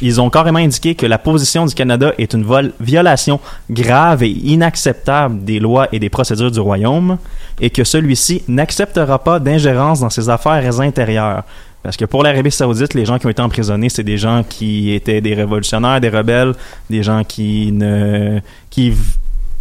ils 0.01 0.21
ont 0.21 0.29
carrément 0.29 0.59
indiqué 0.59 0.95
que 0.95 1.05
la 1.05 1.17
position 1.17 1.65
du 1.65 1.73
Canada 1.73 2.13
est 2.17 2.33
une 2.33 2.45
violation 2.79 3.39
grave 3.69 4.23
et 4.23 4.29
inacceptable 4.29 5.43
des 5.43 5.59
lois 5.59 5.87
et 5.91 5.99
des 5.99 6.09
procédures 6.09 6.51
du 6.51 6.59
Royaume 6.59 7.17
et 7.59 7.69
que 7.69 7.83
celui-ci 7.83 8.43
n'acceptera 8.47 9.19
pas 9.19 9.39
d'ingérence 9.39 10.01
dans 10.01 10.09
ses 10.09 10.29
affaires 10.29 10.79
intérieures. 10.79 11.43
Parce 11.83 11.97
que 11.97 12.05
pour 12.05 12.23
l'Arabie 12.23 12.49
saoudite, 12.49 12.93
les 12.93 13.05
gens 13.05 13.19
qui 13.19 13.25
ont 13.25 13.29
été 13.29 13.41
emprisonnés, 13.41 13.89
c'est 13.89 14.03
des 14.03 14.17
gens 14.17 14.43
qui 14.47 14.93
étaient 14.93 15.19
des 15.19 15.33
révolutionnaires, 15.33 15.99
des 15.99 16.09
rebelles, 16.09 16.53
des 16.89 17.03
gens 17.03 17.23
qui 17.25 17.71
ne, 17.73 18.39
qui 18.69 18.93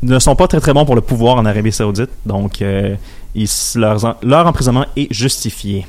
ne 0.02 0.18
sont 0.20 0.36
pas 0.36 0.46
très 0.46 0.60
très 0.60 0.72
bons 0.72 0.84
pour 0.84 0.94
le 0.94 1.00
pouvoir 1.00 1.36
en 1.36 1.44
Arabie 1.44 1.72
saoudite. 1.72 2.10
Donc, 2.24 2.62
euh, 2.62 2.94
leur, 3.74 4.46
emprisonnement 4.46 4.86
est 4.96 5.12
justifié. 5.12 5.86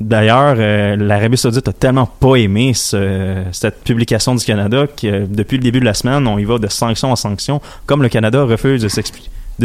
D'ailleurs, 0.00 0.56
euh, 0.58 0.96
l'Arabie 0.96 1.38
Saoudite 1.38 1.68
a 1.68 1.72
tellement 1.72 2.06
pas 2.06 2.34
aimé 2.34 2.72
cette 2.74 3.84
publication 3.84 4.34
du 4.34 4.44
Canada 4.44 4.86
que 4.88 5.24
depuis 5.26 5.56
le 5.56 5.62
début 5.62 5.78
de 5.80 5.84
la 5.84 5.94
semaine, 5.94 6.26
on 6.26 6.36
y 6.36 6.44
va 6.44 6.58
de 6.58 6.66
sanction 6.66 7.12
en 7.12 7.16
sanction, 7.16 7.60
comme 7.86 8.02
le 8.02 8.08
Canada 8.08 8.42
refuse 8.42 8.82
de 8.82 8.88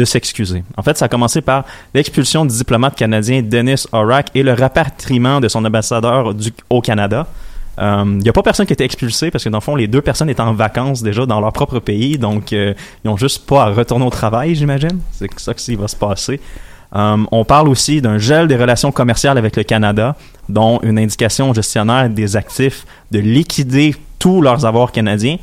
s'excuser. 0.04 0.62
En 0.76 0.82
fait, 0.82 0.96
ça 0.96 1.06
a 1.06 1.08
commencé 1.08 1.40
par 1.40 1.64
l'expulsion 1.94 2.44
du 2.44 2.56
diplomate 2.56 2.94
canadien 2.94 3.42
Dennis 3.42 3.86
Horak 3.92 4.30
et 4.34 4.42
le 4.42 4.52
rapatriement 4.52 5.40
de 5.40 5.48
son 5.48 5.64
ambassadeur 5.64 6.34
au 6.68 6.80
Canada. 6.80 7.26
Il 7.78 7.84
euh, 7.84 8.04
n'y 8.04 8.28
a 8.28 8.32
pas 8.32 8.42
personne 8.42 8.66
qui 8.66 8.72
a 8.72 8.74
été 8.74 8.84
expulsé 8.84 9.30
parce 9.30 9.44
que 9.44 9.48
dans 9.48 9.58
le 9.58 9.62
fond, 9.62 9.74
les 9.74 9.86
deux 9.86 10.02
personnes 10.02 10.28
étaient 10.28 10.40
en 10.42 10.52
vacances 10.52 11.02
déjà 11.02 11.24
dans 11.24 11.40
leur 11.40 11.52
propre 11.52 11.78
pays, 11.78 12.18
donc 12.18 12.52
euh, 12.52 12.74
ils 13.02 13.08
n'ont 13.08 13.16
juste 13.16 13.46
pas 13.46 13.64
à 13.64 13.70
retourner 13.70 14.04
au 14.04 14.10
travail, 14.10 14.54
j'imagine. 14.54 14.98
C'est 15.12 15.28
ça 15.38 15.54
qui 15.54 15.76
va 15.76 15.88
se 15.88 15.96
passer. 15.96 16.40
Um, 16.92 17.28
on 17.30 17.44
parle 17.44 17.68
aussi 17.68 18.02
d'un 18.02 18.18
gel 18.18 18.48
des 18.48 18.56
relations 18.56 18.90
commerciales 18.90 19.38
avec 19.38 19.56
le 19.56 19.62
Canada, 19.62 20.16
dont 20.48 20.80
une 20.82 20.98
indication 20.98 21.54
gestionnaire 21.54 22.10
des 22.10 22.36
actifs 22.36 22.84
de 23.12 23.20
liquider 23.20 23.94
tous 24.18 24.42
leurs 24.42 24.66
avoirs 24.66 24.92
canadiens 24.92 25.36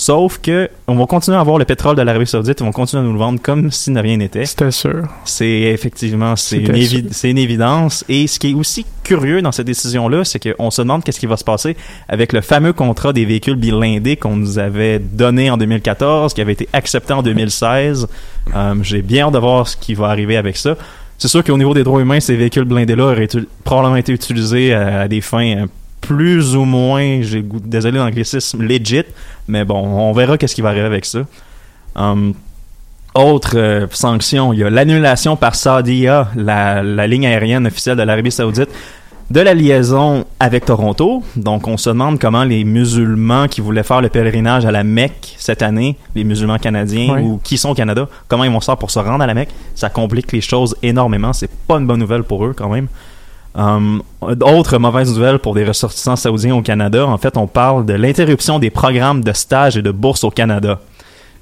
Sauf 0.00 0.38
que 0.38 0.70
on 0.86 0.94
va 0.94 1.06
continuer 1.06 1.36
à 1.36 1.40
avoir 1.40 1.58
le 1.58 1.64
pétrole 1.64 1.96
de 1.96 2.02
l'Arabie 2.02 2.24
Saoudite, 2.24 2.60
ils 2.60 2.64
vont 2.64 2.70
continuer 2.70 3.02
à 3.02 3.04
nous 3.04 3.12
le 3.12 3.18
vendre 3.18 3.40
comme 3.42 3.72
si 3.72 3.90
rien 3.98 4.16
n'était. 4.16 4.46
C'était 4.46 4.70
sûr. 4.70 5.08
C'est 5.24 5.62
effectivement 5.62 6.36
c'est 6.36 6.58
une, 6.58 6.76
une, 7.24 7.38
évidence. 7.38 8.04
Et 8.08 8.28
ce 8.28 8.38
qui 8.38 8.52
est 8.52 8.54
aussi 8.54 8.86
curieux 9.02 9.42
dans 9.42 9.50
cette 9.50 9.66
décision-là, 9.66 10.24
c'est 10.24 10.38
qu'on 10.38 10.70
se 10.70 10.82
demande 10.82 11.02
qu'est-ce 11.02 11.18
qui 11.18 11.26
va 11.26 11.36
se 11.36 11.42
passer 11.42 11.76
avec 12.08 12.32
le 12.32 12.42
fameux 12.42 12.72
contrat 12.72 13.12
des 13.12 13.24
véhicules 13.24 13.56
blindés 13.56 14.14
qu'on 14.14 14.36
nous 14.36 14.60
avait 14.60 15.00
donné 15.00 15.50
en 15.50 15.56
2014, 15.56 16.32
qui 16.32 16.42
avait 16.42 16.52
été 16.52 16.68
accepté 16.72 17.12
en 17.12 17.24
2016. 17.24 18.06
Euh, 18.54 18.74
J'ai 18.82 19.02
bien 19.02 19.26
hâte 19.26 19.32
de 19.32 19.38
voir 19.38 19.66
ce 19.66 19.76
qui 19.76 19.94
va 19.94 20.10
arriver 20.10 20.36
avec 20.36 20.58
ça. 20.58 20.76
C'est 21.18 21.26
sûr 21.26 21.42
qu'au 21.42 21.58
niveau 21.58 21.74
des 21.74 21.82
droits 21.82 22.00
humains, 22.00 22.20
ces 22.20 22.36
véhicules 22.36 22.62
blindés-là 22.62 23.06
auraient 23.06 23.28
probablement 23.64 23.96
été 23.96 24.12
utilisés 24.12 24.72
à, 24.72 25.08
des 25.08 25.22
fins 25.22 25.66
plus 26.00 26.56
ou 26.56 26.64
moins, 26.64 27.20
j'ai 27.22 27.42
désolé 27.42 27.98
l'anglicisme, 27.98 28.62
legit, 28.62 29.04
mais 29.46 29.64
bon, 29.64 29.78
on 29.78 30.12
verra 30.12 30.38
qu'est-ce 30.38 30.54
qui 30.54 30.62
va 30.62 30.70
arriver 30.70 30.86
avec 30.86 31.04
ça. 31.04 31.20
Um, 31.96 32.34
autre 33.14 33.56
euh, 33.56 33.86
sanction, 33.90 34.52
il 34.52 34.60
y 34.60 34.64
a 34.64 34.70
l'annulation 34.70 35.36
par 35.36 35.54
Saudia, 35.54 36.28
la, 36.36 36.82
la, 36.82 37.06
ligne 37.06 37.26
aérienne 37.26 37.66
officielle 37.66 37.96
de 37.96 38.02
l'Arabie 38.02 38.30
Saoudite, 38.30 38.68
de 39.30 39.40
la 39.40 39.54
liaison 39.54 40.24
avec 40.40 40.64
Toronto. 40.64 41.22
Donc, 41.36 41.68
on 41.68 41.76
se 41.76 41.90
demande 41.90 42.18
comment 42.18 42.44
les 42.44 42.64
musulmans 42.64 43.46
qui 43.48 43.60
voulaient 43.60 43.82
faire 43.82 44.00
le 44.00 44.08
pèlerinage 44.08 44.64
à 44.64 44.70
la 44.70 44.84
Mecque 44.84 45.34
cette 45.38 45.62
année, 45.62 45.96
les 46.14 46.24
musulmans 46.24 46.58
canadiens 46.58 47.20
ou 47.20 47.40
qui 47.42 47.58
sont 47.58 47.70
au 47.70 47.74
Canada, 47.74 48.08
comment 48.28 48.44
ils 48.44 48.52
vont 48.52 48.60
faire 48.60 48.76
pour 48.76 48.90
se 48.90 48.98
rendre 48.98 49.22
à 49.22 49.26
la 49.26 49.34
Mecque? 49.34 49.50
Ça 49.74 49.90
complique 49.90 50.32
les 50.32 50.40
choses 50.40 50.76
énormément. 50.82 51.32
C'est 51.32 51.50
pas 51.50 51.76
une 51.76 51.86
bonne 51.86 52.00
nouvelle 52.00 52.22
pour 52.22 52.44
eux 52.44 52.54
quand 52.56 52.68
même. 52.68 52.88
Um, 53.58 54.02
autre 54.20 54.78
mauvaise 54.78 55.12
nouvelle 55.12 55.40
pour 55.40 55.52
des 55.52 55.64
ressortissants 55.64 56.14
saoudiens 56.14 56.54
au 56.54 56.62
Canada, 56.62 57.04
en 57.04 57.18
fait, 57.18 57.36
on 57.36 57.48
parle 57.48 57.84
de 57.84 57.94
l'interruption 57.94 58.60
des 58.60 58.70
programmes 58.70 59.24
de 59.24 59.32
stage 59.32 59.76
et 59.76 59.82
de 59.82 59.90
bourse 59.90 60.22
au 60.22 60.30
Canada. 60.30 60.78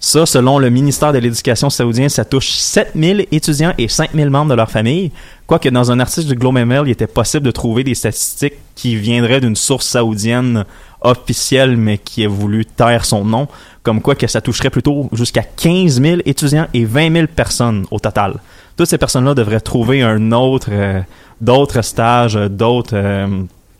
Ça, 0.01 0.25
selon 0.25 0.59
le 0.59 0.71
ministère 0.71 1.13
de 1.13 1.19
l'Éducation 1.19 1.69
saoudien, 1.69 2.09
ça 2.09 2.25
touche 2.25 2.49
7000 2.49 3.27
étudiants 3.33 3.75
et 3.77 3.89
5000 3.89 4.31
membres 4.31 4.51
de 4.51 4.55
leur 4.55 4.71
famille. 4.71 5.11
Quoique 5.47 5.69
dans 5.69 5.91
un 5.91 6.01
article 6.01 6.29
du 6.29 6.35
Globe 6.37 6.57
and 6.57 6.67
Mail, 6.67 6.83
il 6.87 6.93
était 6.93 7.07
possible 7.07 7.45
de 7.45 7.51
trouver 7.51 7.85
des 7.85 7.95
statistiques 7.95 8.55
qui 8.75 8.97
viendraient 8.97 9.41
d'une 9.41 9.57
source 9.57 9.87
saoudienne 9.87 10.65
officielle, 11.03 11.77
mais 11.77 11.99
qui 11.99 12.25
a 12.25 12.29
voulu 12.29 12.65
taire 12.65 13.05
son 13.05 13.27
nom, 13.27 13.47
comme 13.83 14.01
quoi 14.01 14.15
que 14.15 14.27
ça 14.27 14.41
toucherait 14.41 14.71
plutôt 14.71 15.11
jusqu'à 15.13 15.43
15 15.43 16.01
000 16.01 16.21
étudiants 16.25 16.67
et 16.73 16.87
20 16.87 17.13
000 17.13 17.27
personnes 17.35 17.87
au 17.91 17.99
total. 17.99 18.37
Toutes 18.77 18.89
ces 18.89 18.99
personnes-là 18.99 19.35
devraient 19.35 19.61
trouver 19.61 20.03
un 20.03 20.33
autre, 20.33 20.69
euh, 20.71 21.01
d'autres 21.41 21.83
stages, 21.83 22.35
d'autres 22.35 22.95
euh, 22.95 23.27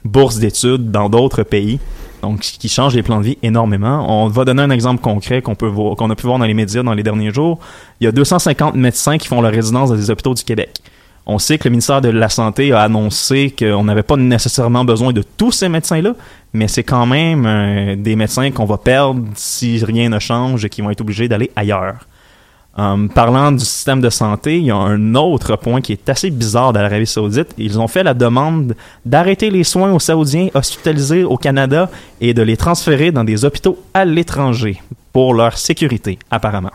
bourses 0.05 0.39
d'études 0.39 0.91
dans 0.91 1.09
d'autres 1.09 1.43
pays. 1.43 1.79
Donc, 2.23 2.41
qui 2.41 2.69
change 2.69 2.95
les 2.95 3.03
plans 3.03 3.19
de 3.19 3.25
vie 3.25 3.39
énormément. 3.43 4.07
On 4.09 4.29
va 4.29 4.45
donner 4.45 4.63
un 4.63 4.71
exemple 4.71 5.03
concret 5.03 5.43
qu'on 5.43 5.55
peut 5.55 5.67
voir, 5.67 5.97
qu'on 5.97 6.11
a 6.11 6.17
pu 6.17 6.27
voir 6.27 6.39
dans 6.39 6.47
les 6.47 6.55
médias 6.55 6.83
dans 6.83 6.95
les 6.95 7.03
derniers 7.03 7.31
jours. 7.31 7.59
Il 8.01 8.05
y 8.05 8.07
a 8.07 8.13
250 8.13 8.75
médecins 8.75 9.19
qui 9.19 9.29
font 9.29 9.41
leur 9.43 9.53
résidence 9.53 9.91
dans 9.91 9.97
des 9.97 10.11
hôpitaux 10.11 10.35
du 10.35 10.43
Québec. 10.43 10.81
On 11.27 11.39
sait 11.39 11.59
que 11.59 11.65
le 11.65 11.71
ministère 11.71 12.01
de 12.01 12.09
la 12.09 12.29
Santé 12.29 12.73
a 12.73 12.83
annoncé 12.83 13.55
qu'on 13.57 13.85
n'avait 13.85 14.05
pas 14.05 14.17
nécessairement 14.17 14.85
besoin 14.85 15.13
de 15.13 15.23
tous 15.37 15.51
ces 15.51 15.69
médecins-là, 15.69 16.15
mais 16.53 16.69
c'est 16.69 16.85
quand 16.85 17.05
même 17.05 17.45
euh, 17.47 17.97
des 17.97 18.15
médecins 18.15 18.51
qu'on 18.53 18.65
va 18.65 18.79
perdre 18.79 19.23
si 19.35 19.85
rien 19.85 20.09
ne 20.09 20.21
change 20.21 20.65
et 20.65 20.69
qui 20.69 20.83
vont 20.83 20.91
être 20.91 21.01
obligés 21.01 21.29
d'aller 21.29 21.51
ailleurs. 21.57 22.07
Um, 22.79 23.09
parlant 23.09 23.53
du 23.53 23.65
système 23.65 24.03
de 24.03 24.11
santé, 24.11 24.59
il 24.59 24.65
y 24.65 24.71
a 24.71 24.77
un 24.77 25.15
autre 25.15 25.57
point 25.57 25.81
qui 25.81 25.93
est 25.93 26.09
assez 26.11 26.29
bizarre 26.29 26.75
dans 26.75 26.83
l'Arabie 26.83 27.07
Saoudite. 27.07 27.55
Ils 27.57 27.81
ont 27.81 27.89
fait 27.89 28.03
la 28.03 28.13
demande 28.13 28.77
d'arrêter 29.07 29.49
les 29.49 29.65
soins 29.65 29.93
aux 29.93 29.99
Saoudiens 29.99 30.49
hospitalisés 30.53 31.25
au 31.25 31.39
Canada 31.39 31.91
et 32.21 32.35
de 32.35 32.43
les 32.43 32.59
transférer 32.59 33.13
dans 33.13 33.25
des 33.25 33.47
hôpitaux 33.47 33.79
à 33.95 34.05
l'étranger 34.05 34.83
pour 35.15 35.33
leur 35.33 35.57
sécurité, 35.57 36.19
apparemment. 36.31 36.73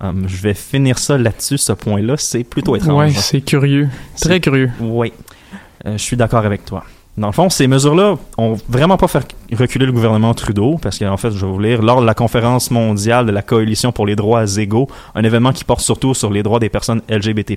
Um, 0.00 0.24
je 0.26 0.42
vais 0.42 0.54
finir 0.54 0.98
ça 0.98 1.16
là-dessus, 1.16 1.58
ce 1.58 1.72
point-là. 1.72 2.16
C'est 2.16 2.42
plutôt 2.42 2.74
étrange. 2.74 3.10
Oui, 3.10 3.14
c'est 3.14 3.40
curieux. 3.40 3.88
Très 4.20 4.40
curieux. 4.40 4.72
Oui. 4.80 5.12
Euh, 5.86 5.92
je 5.92 6.02
suis 6.02 6.16
d'accord 6.16 6.44
avec 6.44 6.64
toi. 6.64 6.82
Dans 7.16 7.28
le 7.28 7.32
fond, 7.32 7.48
ces 7.48 7.68
mesures-là 7.68 8.16
ont 8.38 8.56
vraiment 8.68 8.96
pas 8.96 9.06
fait 9.06 9.24
reculer 9.52 9.86
le 9.86 9.92
gouvernement 9.92 10.34
Trudeau, 10.34 10.78
parce 10.82 10.98
qu'en 10.98 11.16
fait, 11.16 11.30
je 11.30 11.46
vais 11.46 11.52
vous 11.52 11.60
lire, 11.60 11.80
lors 11.80 12.00
de 12.00 12.06
la 12.06 12.14
conférence 12.14 12.72
mondiale 12.72 13.24
de 13.26 13.30
la 13.30 13.42
Coalition 13.42 13.92
pour 13.92 14.04
les 14.04 14.16
droits 14.16 14.44
égaux, 14.56 14.88
un 15.14 15.22
événement 15.22 15.52
qui 15.52 15.62
porte 15.62 15.80
surtout 15.80 16.12
sur 16.12 16.30
les 16.30 16.42
droits 16.42 16.58
des 16.58 16.68
personnes 16.68 17.02
LGBT+, 17.08 17.56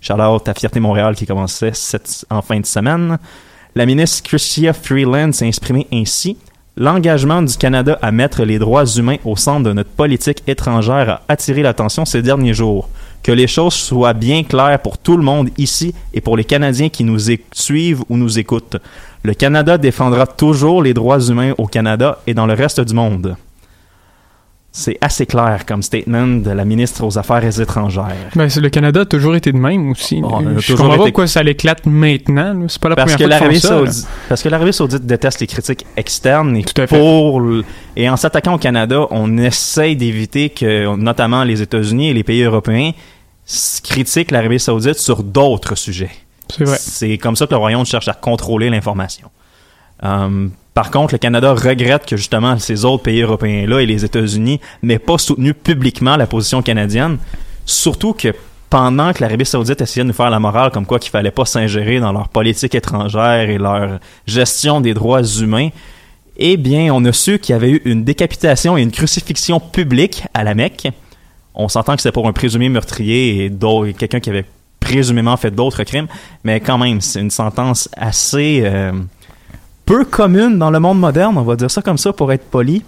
Charlotte 0.00 0.48
à 0.48 0.54
Fierté 0.54 0.78
Montréal 0.78 1.16
qui 1.16 1.26
commençait 1.26 1.72
en 2.30 2.40
fin 2.40 2.60
de 2.60 2.66
semaine, 2.66 3.18
la 3.74 3.84
ministre 3.84 4.22
Chrystia 4.28 4.72
Freeland 4.72 5.32
s'est 5.32 5.48
exprimée 5.48 5.88
ainsi. 5.92 6.36
L'engagement 6.76 7.42
du 7.42 7.56
Canada 7.56 7.98
à 8.00 8.12
mettre 8.12 8.44
les 8.44 8.60
droits 8.60 8.86
humains 8.86 9.16
au 9.24 9.34
centre 9.34 9.64
de 9.64 9.72
notre 9.72 9.90
politique 9.90 10.44
étrangère 10.46 11.10
a 11.10 11.22
attiré 11.28 11.62
l'attention 11.62 12.04
ces 12.04 12.22
derniers 12.22 12.54
jours. 12.54 12.88
Que 13.22 13.32
les 13.32 13.46
choses 13.46 13.74
soient 13.74 14.14
bien 14.14 14.42
claires 14.42 14.80
pour 14.80 14.98
tout 14.98 15.16
le 15.16 15.22
monde 15.22 15.50
ici 15.58 15.94
et 16.14 16.20
pour 16.20 16.36
les 16.36 16.44
Canadiens 16.44 16.88
qui 16.88 17.04
nous 17.04 17.18
suivent 17.52 18.02
ou 18.08 18.16
nous 18.16 18.38
écoutent. 18.38 18.76
Le 19.22 19.34
Canada 19.34 19.76
défendra 19.76 20.26
toujours 20.26 20.82
les 20.82 20.94
droits 20.94 21.20
humains 21.20 21.52
au 21.58 21.66
Canada 21.66 22.20
et 22.26 22.34
dans 22.34 22.46
le 22.46 22.54
reste 22.54 22.80
du 22.80 22.94
monde. 22.94 23.36
C'est 24.70 24.98
assez 25.00 25.24
clair 25.26 25.64
comme 25.66 25.82
statement 25.82 26.26
de 26.26 26.50
la 26.50 26.64
ministre 26.64 27.02
aux 27.04 27.18
Affaires 27.18 27.58
étrangères. 27.60 28.30
Ben, 28.36 28.48
le 28.54 28.68
Canada 28.68 29.00
a 29.00 29.04
toujours 29.06 29.34
été 29.34 29.50
de 29.50 29.56
même 29.56 29.90
aussi. 29.90 30.20
On 30.22 30.46
a 30.46 30.58
je 30.60 30.72
comprends 30.74 30.88
pas 30.90 30.94
été- 30.96 31.04
pourquoi 31.04 31.26
ça 31.26 31.42
l'éclate 31.42 31.86
maintenant. 31.86 32.54
C'est 32.68 32.80
pas 32.80 32.90
la 32.90 32.96
parce 32.96 33.16
que 33.16 33.22
première 33.22 33.38
fois 33.38 33.48
font 33.48 33.58
ça, 33.58 33.70
là. 33.70 33.86
Saoudite, 33.90 34.06
parce 34.28 34.42
que 34.42 34.48
l'Arabie 34.50 34.72
Saoudite 34.72 35.06
déteste 35.06 35.40
les 35.40 35.46
critiques 35.46 35.86
externes 35.96 36.56
et 36.56 36.62
Tout 36.64 36.80
à 36.82 36.86
fait. 36.86 36.98
pour 36.98 37.42
et 37.96 38.08
en 38.10 38.16
s'attaquant 38.16 38.54
au 38.54 38.58
Canada, 38.58 39.06
on 39.10 39.38
essaye 39.38 39.96
d'éviter 39.96 40.50
que 40.50 40.94
notamment 40.96 41.44
les 41.44 41.62
États-Unis 41.62 42.10
et 42.10 42.14
les 42.14 42.22
pays 42.22 42.42
européens 42.42 42.92
critiquent 43.82 44.30
l'Arabie 44.30 44.60
Saoudite 44.60 44.98
sur 44.98 45.22
d'autres 45.22 45.74
sujets. 45.76 46.10
C'est 46.54 46.64
vrai. 46.64 46.76
C'est 46.78 47.18
comme 47.18 47.36
ça 47.36 47.46
que 47.46 47.52
le 47.52 47.56
royaume 47.58 47.84
cherche 47.86 48.08
à 48.08 48.14
contrôler 48.14 48.70
l'information. 48.70 49.30
Euh, 50.04 50.48
par 50.74 50.90
contre, 50.90 51.14
le 51.14 51.18
Canada 51.18 51.52
regrette 51.54 52.06
que 52.06 52.16
justement 52.16 52.58
ces 52.58 52.84
autres 52.84 53.02
pays 53.02 53.22
européens-là 53.22 53.80
et 53.80 53.86
les 53.86 54.04
États-Unis 54.04 54.60
n'aient 54.82 54.98
pas 54.98 55.18
soutenu 55.18 55.54
publiquement 55.54 56.16
la 56.16 56.26
position 56.26 56.62
canadienne, 56.62 57.18
surtout 57.64 58.12
que 58.12 58.32
pendant 58.70 59.12
que 59.12 59.22
l'Arabie 59.22 59.46
Saoudite 59.46 59.80
essayait 59.80 60.04
de 60.04 60.08
nous 60.08 60.14
faire 60.14 60.30
la 60.30 60.38
morale 60.38 60.70
comme 60.70 60.86
quoi 60.86 60.98
qu'il 60.98 61.10
fallait 61.10 61.30
pas 61.30 61.46
s'ingérer 61.46 62.00
dans 62.00 62.12
leur 62.12 62.28
politique 62.28 62.74
étrangère 62.74 63.48
et 63.48 63.58
leur 63.58 63.98
gestion 64.26 64.80
des 64.80 64.94
droits 64.94 65.22
humains, 65.22 65.70
eh 66.36 66.56
bien, 66.56 66.92
on 66.94 67.04
a 67.04 67.12
su 67.12 67.38
qu'il 67.38 67.54
y 67.54 67.56
avait 67.56 67.70
eu 67.70 67.82
une 67.84 68.04
décapitation 68.04 68.78
et 68.78 68.82
une 68.82 68.92
crucifixion 68.92 69.58
publique 69.58 70.24
à 70.34 70.44
la 70.44 70.54
Mecque. 70.54 70.88
On 71.54 71.68
s'entend 71.68 71.96
que 71.96 72.02
c'était 72.02 72.12
pour 72.12 72.28
un 72.28 72.32
présumé 72.32 72.68
meurtrier 72.68 73.46
et 73.46 73.94
quelqu'un 73.94 74.20
qui 74.20 74.30
avait 74.30 74.44
présumément 74.78 75.36
fait 75.36 75.50
d'autres 75.50 75.82
crimes, 75.82 76.06
mais 76.44 76.60
quand 76.60 76.78
même, 76.78 77.00
c'est 77.00 77.20
une 77.20 77.30
sentence 77.30 77.88
assez 77.96 78.62
euh, 78.64 78.92
peu 79.88 80.04
commune 80.04 80.58
dans 80.58 80.70
le 80.70 80.80
monde 80.80 81.00
moderne, 81.00 81.38
on 81.38 81.42
va 81.42 81.56
dire 81.56 81.70
ça 81.70 81.80
comme 81.80 81.96
ça 81.96 82.12
pour 82.12 82.30
être 82.30 82.44
poli. 82.44 82.82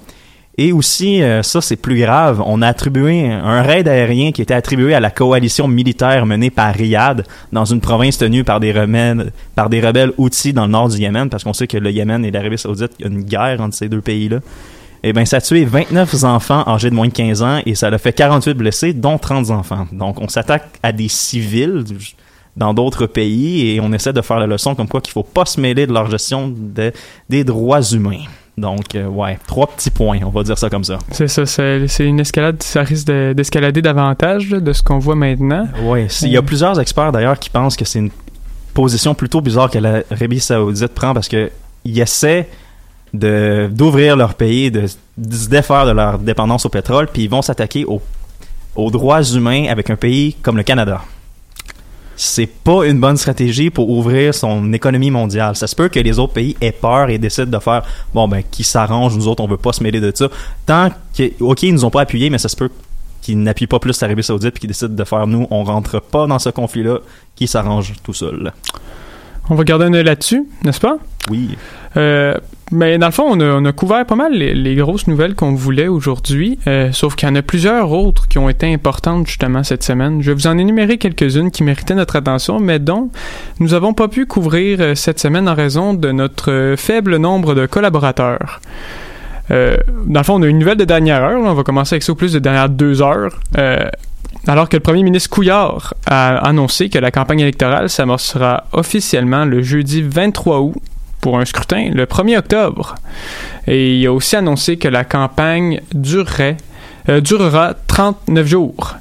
Et 0.59 0.70
aussi, 0.70 1.22
euh, 1.22 1.42
ça 1.42 1.62
c'est 1.62 1.76
plus 1.76 1.98
grave, 1.98 2.42
on 2.44 2.61
a 2.61 2.68
attribué 2.68 3.26
un 3.26 3.62
raid 3.62 3.88
aérien 3.88 4.32
qui 4.32 4.42
était 4.42 4.53
attribué 4.53 4.92
à 4.92 5.01
la 5.01 5.11
coalition 5.11 5.66
militaire 5.66 6.26
menée 6.26 6.51
par 6.51 6.74
Riyad 6.74 7.24
dans 7.53 7.64
une 7.64 7.80
province 7.80 8.18
tenue 8.18 8.44
par 8.44 8.61
des, 8.61 8.70
remèdes, 8.70 9.32
par 9.55 9.70
rebelles 9.70 10.12
outils 10.18 10.53
dans 10.53 10.66
le 10.66 10.72
nord 10.72 10.90
du 10.90 10.98
Yémen, 10.98 11.30
parce 11.30 11.42
qu'on 11.42 11.55
sait 11.55 11.66
que 11.66 11.78
le 11.78 11.90
Yémen 11.90 12.22
et 12.22 12.30
l'Arabie 12.30 12.59
Saoudite, 12.59 12.92
il 12.98 13.07
y 13.07 13.09
a 13.09 13.11
une 13.11 13.22
guerre 13.22 13.62
entre 13.62 13.74
ces 13.74 13.88
deux 13.88 14.03
pays-là. 14.03 14.40
Eh 15.03 15.14
bien, 15.14 15.24
ça 15.24 15.38
a 15.38 15.40
tué 15.40 15.64
29 15.64 16.24
enfants 16.24 16.64
âgés 16.66 16.90
de 16.90 16.94
moins 16.94 17.09
de 17.09 17.14
15 17.14 17.42
ans 17.42 17.61
et 17.64 17.74
ça 17.74 17.86
a 17.86 17.96
fait 17.96 18.12
48 18.12 18.53
blessés, 18.53 18.92
dont 18.92 19.16
30 19.16 19.48
enfants. 19.48 19.86
Donc, 19.90 20.20
on 20.20 20.28
s'attaque 20.28 20.68
à 20.82 20.92
des 20.92 21.09
civils 21.09 21.82
dans 22.57 22.74
d'autres 22.74 23.07
pays 23.07 23.70
et 23.70 23.80
on 23.80 23.92
essaie 23.92 24.12
de 24.12 24.20
faire 24.20 24.38
la 24.38 24.46
leçon 24.46 24.74
comme 24.74 24.88
quoi 24.88 25.01
qu'il 25.01 25.12
faut 25.12 25.22
pas 25.22 25.44
se 25.46 25.61
mêler 25.61 25.86
de 25.86 25.92
leur 25.92 26.11
gestion 26.11 26.53
de- 26.57 26.92
des 27.28 27.44
droits 27.44 27.82
humains. 27.82 28.24
Donc, 28.59 28.94
euh, 28.94 29.07
ouais, 29.07 29.38
trois 29.46 29.66
petits 29.68 29.90
points, 29.90 30.18
on 30.24 30.28
va 30.30 30.42
dire 30.42 30.59
ça 30.59 30.68
comme 30.68 30.84
ça. 30.84 30.98
C'est 31.12 31.28
ça, 31.28 31.46
c'est 31.46 31.86
c'est 31.88 32.05
une 32.05 32.20
escalade, 32.20 32.62
ça 32.62 32.82
risque 32.82 33.07
de- 33.07 33.32
d'escalader 33.34 33.80
davantage 33.80 34.51
là, 34.51 34.61
de 34.61 34.72
ce 34.72 34.82
qu'on 34.82 34.98
voit 34.98 35.14
maintenant. 35.14 35.66
Oui, 35.84 36.07
il 36.22 36.28
y 36.32 36.36
a 36.36 36.42
plusieurs 36.42 36.78
experts 36.78 37.12
d'ailleurs 37.12 37.38
qui 37.38 37.48
pensent 37.48 37.76
que 37.76 37.84
c'est 37.86 38.01
une 38.01 38.11
position 38.74 39.14
plutôt 39.14 39.40
bizarre 39.40 39.70
que 39.70 39.78
l'Arabie 39.78 40.40
Saoudite 40.40 40.88
prend 40.94 41.14
parce 41.14 41.28
que 41.28 41.51
ils 41.84 41.98
essaient 42.01 42.48
de 43.14 43.68
d'ouvrir 43.72 44.16
leur 44.16 44.34
pays, 44.34 44.70
de, 44.70 44.82
de 45.16 45.34
se 45.34 45.48
défaire 45.48 45.86
de 45.86 45.92
leur 45.92 46.18
dépendance 46.18 46.66
au 46.66 46.68
pétrole, 46.68 47.09
puis 47.12 47.22
ils 47.24 47.30
vont 47.30 47.42
s'attaquer 47.42 47.84
aux, 47.84 48.01
aux 48.76 48.90
droits 48.90 49.22
humains 49.22 49.66
avec 49.68 49.88
un 49.90 49.96
pays 49.96 50.34
comme 50.42 50.57
le 50.57 50.62
Canada. 50.62 51.01
C'est 52.23 52.45
pas 52.47 52.85
une 52.85 53.01
bonne 53.01 53.16
stratégie 53.16 53.71
pour 53.71 53.89
ouvrir 53.89 54.35
son 54.35 54.75
économie 54.75 55.11
mondiale. 55.11 55.57
Ça 55.57 55.66
se 55.66 55.75
peut 55.75 55.89
que 55.89 55.99
les 55.99 56.18
autres 56.18 56.35
pays 56.35 56.55
aient 56.61 56.71
peur 56.71 57.09
et 57.09 57.16
décident 57.16 57.47
de 57.47 57.59
faire 57.59 57.83
bon 58.12 58.29
ben 58.29 58.43
qui 58.43 58.62
s'arrange, 58.62 59.16
nous 59.16 59.27
autres 59.27 59.43
on 59.43 59.47
veut 59.47 59.57
pas 59.57 59.73
se 59.73 59.83
mêler 59.83 60.01
de 60.01 60.12
ça. 60.14 60.29
Tant 60.66 60.91
que 61.16 61.33
ok 61.43 61.62
ils 61.62 61.73
nous 61.73 61.87
ont 61.87 61.91
pas 61.91 62.03
appuyés, 62.03 62.29
mais 62.29 62.37
ça 62.37 62.51
se 62.51 62.57
peut 62.57 62.68
qu'ils 63.23 63.43
n'appuient 63.43 63.66
pas 63.66 63.79
plus 63.79 63.99
l'Arabie 64.03 64.23
Saoudite 64.23 64.51
puis 64.51 64.61
qu'ils 64.61 64.68
décident 64.68 64.95
de 64.95 65.05
faire 65.05 65.27
nous 65.27 65.47
on 65.51 65.64
rentre 65.64 65.99
pas 65.99 66.27
dans 66.27 66.39
ce 66.39 66.51
conflit-là, 66.51 66.99
qui 67.37 67.47
s'arrange 67.47 67.95
tout 68.05 68.12
seul. 68.12 68.53
On 69.49 69.55
va 69.55 69.64
garder 69.64 69.87
un 69.87 69.95
œil 69.95 70.05
là-dessus, 70.05 70.47
n'est-ce 70.62 70.81
pas? 70.81 70.99
Oui. 71.31 71.57
Euh, 71.97 72.35
mais 72.73 72.99
dans 72.99 73.07
le 73.07 73.12
fond, 73.12 73.25
on 73.29 73.64
a, 73.64 73.73
couvert 73.73 74.07
pas 74.07 74.14
mal 74.14 74.33
les, 74.33 74.75
grosses 74.77 75.09
nouvelles 75.09 75.35
qu'on 75.35 75.55
voulait 75.55 75.89
aujourd'hui, 75.89 76.59
euh, 76.66 76.93
sauf 76.93 77.16
qu'il 77.16 77.29
y 77.29 77.33
en 77.33 77.35
a 77.35 77.43
plusieurs 77.43 77.91
autres 77.91 78.29
qui 78.29 78.39
ont 78.39 78.49
été 78.49 78.73
importantes 78.73 79.27
justement 79.27 79.64
cette 79.64 79.83
semaine. 79.83 80.23
Je 80.23 80.31
vais 80.31 80.35
vous 80.35 80.47
en 80.47 80.57
énumérer 80.57 80.97
quelques-unes 80.97 81.51
qui 81.51 81.64
méritaient 81.64 81.97
notre 81.97 82.16
attention, 82.16 82.61
mais 82.61 82.79
dont 82.79 83.11
nous 83.59 83.68
n'avons 83.68 83.93
pas 83.93 84.07
pu 84.07 84.27
couvrir 84.27 84.79
euh, 84.81 84.95
cette 84.95 85.18
semaine 85.18 85.49
en 85.49 85.55
raison 85.55 85.95
de 85.95 86.12
notre 86.12 86.53
euh, 86.53 86.77
faible 86.77 87.16
nombre 87.16 87.55
de 87.55 87.66
collaborateurs. 87.66 88.61
Dans 89.51 90.21
le 90.21 90.25
fond, 90.25 90.35
on 90.35 90.43
a 90.43 90.47
une 90.47 90.61
nouvelle 90.61 90.77
de 90.77 90.85
dernière 90.85 91.25
heure. 91.25 91.41
on 91.43 91.55
va 91.55 91.64
commencer 91.64 91.95
avec 91.95 92.05
ça 92.05 92.12
au 92.12 92.14
plus 92.14 92.33
de 92.33 92.39
dernière 92.39 92.68
deux 92.68 93.03
heures. 93.03 93.41
Alors 94.47 94.68
que 94.68 94.77
le 94.77 94.81
premier 94.81 95.03
ministre 95.03 95.29
Couillard 95.29 95.95
a 96.07 96.37
annoncé 96.47 96.89
que 96.89 97.01
la 97.01 97.11
campagne 97.11 97.41
électorale 97.41 97.91
s'amorcera 97.91 98.62
officiellement 98.73 99.45
le 99.45 99.61
jeudi 99.61 100.03
23 100.03 100.61
août 100.61 100.77
pour 101.21 101.39
un 101.39 101.45
scrutin 101.45 101.91
le 101.93 102.07
1er 102.07 102.39
octobre. 102.39 102.95
Et 103.66 103.97
il 103.97 104.07
a 104.07 104.12
aussi 104.12 104.37
annoncé 104.37 104.77
que 104.77 104.89
la 104.89 105.05
campagne 105.05 105.81
euh, 107.09 107.21
durera 107.21 107.75
39 107.87 108.47
jours. 108.47 108.97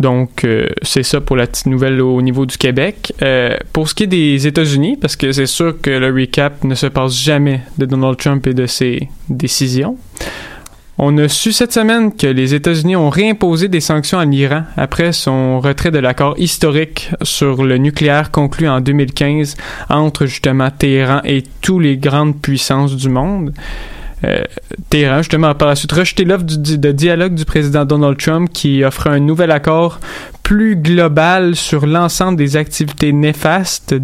Donc, 0.00 0.44
euh, 0.44 0.66
c'est 0.80 1.02
ça 1.02 1.20
pour 1.20 1.36
la 1.36 1.46
petite 1.46 1.66
nouvelle 1.66 2.00
au 2.00 2.22
niveau 2.22 2.46
du 2.46 2.56
Québec. 2.56 3.12
Euh, 3.20 3.54
pour 3.74 3.88
ce 3.88 3.94
qui 3.94 4.04
est 4.04 4.06
des 4.06 4.46
États-Unis, 4.46 4.96
parce 4.96 5.14
que 5.14 5.30
c'est 5.30 5.46
sûr 5.46 5.78
que 5.80 5.90
le 5.90 6.10
recap 6.10 6.64
ne 6.64 6.74
se 6.74 6.86
passe 6.86 7.14
jamais 7.14 7.60
de 7.76 7.84
Donald 7.84 8.16
Trump 8.16 8.46
et 8.46 8.54
de 8.54 8.66
ses 8.66 9.08
décisions. 9.28 9.98
On 11.02 11.16
a 11.16 11.28
su 11.28 11.52
cette 11.52 11.72
semaine 11.72 12.14
que 12.14 12.26
les 12.26 12.52
États-Unis 12.52 12.94
ont 12.94 13.08
réimposé 13.08 13.68
des 13.68 13.80
sanctions 13.80 14.18
à 14.18 14.26
l'Iran 14.26 14.64
après 14.76 15.14
son 15.14 15.58
retrait 15.58 15.90
de 15.90 15.98
l'accord 15.98 16.34
historique 16.36 17.10
sur 17.22 17.64
le 17.64 17.78
nucléaire 17.78 18.30
conclu 18.30 18.68
en 18.68 18.82
2015 18.82 19.56
entre 19.88 20.26
justement 20.26 20.70
Téhéran 20.70 21.22
et 21.24 21.42
toutes 21.62 21.84
les 21.84 21.96
grandes 21.96 22.38
puissances 22.38 22.94
du 22.96 23.08
monde. 23.08 23.54
Euh, 24.24 24.44
Téhéran, 24.90 25.22
justement, 25.22 25.46
a 25.46 25.54
par 25.54 25.68
la 25.68 25.74
suite 25.74 25.92
rejeté 25.92 26.26
l'offre 26.26 26.44
de 26.44 26.92
dialogue 26.92 27.34
du 27.34 27.46
président 27.46 27.86
Donald 27.86 28.18
Trump 28.18 28.50
qui 28.52 28.84
offrait 28.84 29.08
un 29.08 29.20
nouvel 29.20 29.52
accord 29.52 30.00
plus 30.42 30.76
global 30.76 31.56
sur 31.56 31.86
l'ensemble 31.86 32.36
des 32.36 32.56
activités 32.56 33.14
néfastes 33.14 33.94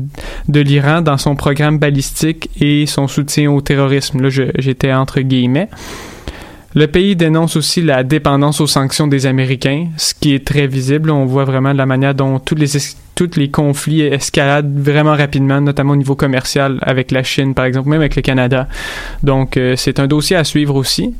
de 0.49 0.61
l'Iran 0.61 1.03
dans 1.03 1.19
son 1.19 1.37
programme 1.37 1.79
balistique 1.79 2.49
et 2.59 2.87
son 2.87 3.07
soutien 3.07 3.51
au 3.51 3.61
terrorisme. 3.61 4.23
Là, 4.23 4.31
j'étais 4.31 4.95
entre 4.95 5.21
guillemets. 5.21 5.69
Le 6.77 6.87
pays 6.89 7.17
dénonce 7.17 7.57
aussi 7.57 7.81
la 7.81 8.05
dépendance 8.05 8.61
aux 8.61 8.67
sanctions 8.67 9.07
des 9.07 9.25
Américains, 9.25 9.87
ce 9.97 10.13
qui 10.13 10.35
est 10.35 10.47
très 10.47 10.67
visible. 10.67 11.11
On 11.11 11.25
voit 11.25 11.47
vraiment 11.47 11.73
la 11.73 11.87
manière 11.87 12.15
dont 12.15 12.39
tous 12.39 12.55
les, 12.55 13.49
conflits 13.51 14.03
escaladent 14.03 14.79
vraiment 14.79 15.17
rapidement, 15.17 15.59
notamment 15.63 15.95
au 15.95 15.97
niveau 15.97 16.17
commercial 16.17 16.79
avec 16.83 17.13
la 17.13 17.23
Chine, 17.23 17.55
par 17.55 17.65
exemple, 17.65 17.89
même 17.89 18.01
avec 18.01 18.15
le 18.15 18.21
Canada. 18.21 18.69
Donc, 19.23 19.57
euh, 19.57 19.73
c'est 19.75 19.99
un 20.01 20.07
dossier 20.07 20.37
à 20.37 20.45
suivre 20.45 20.75
aussi. 20.75 21.15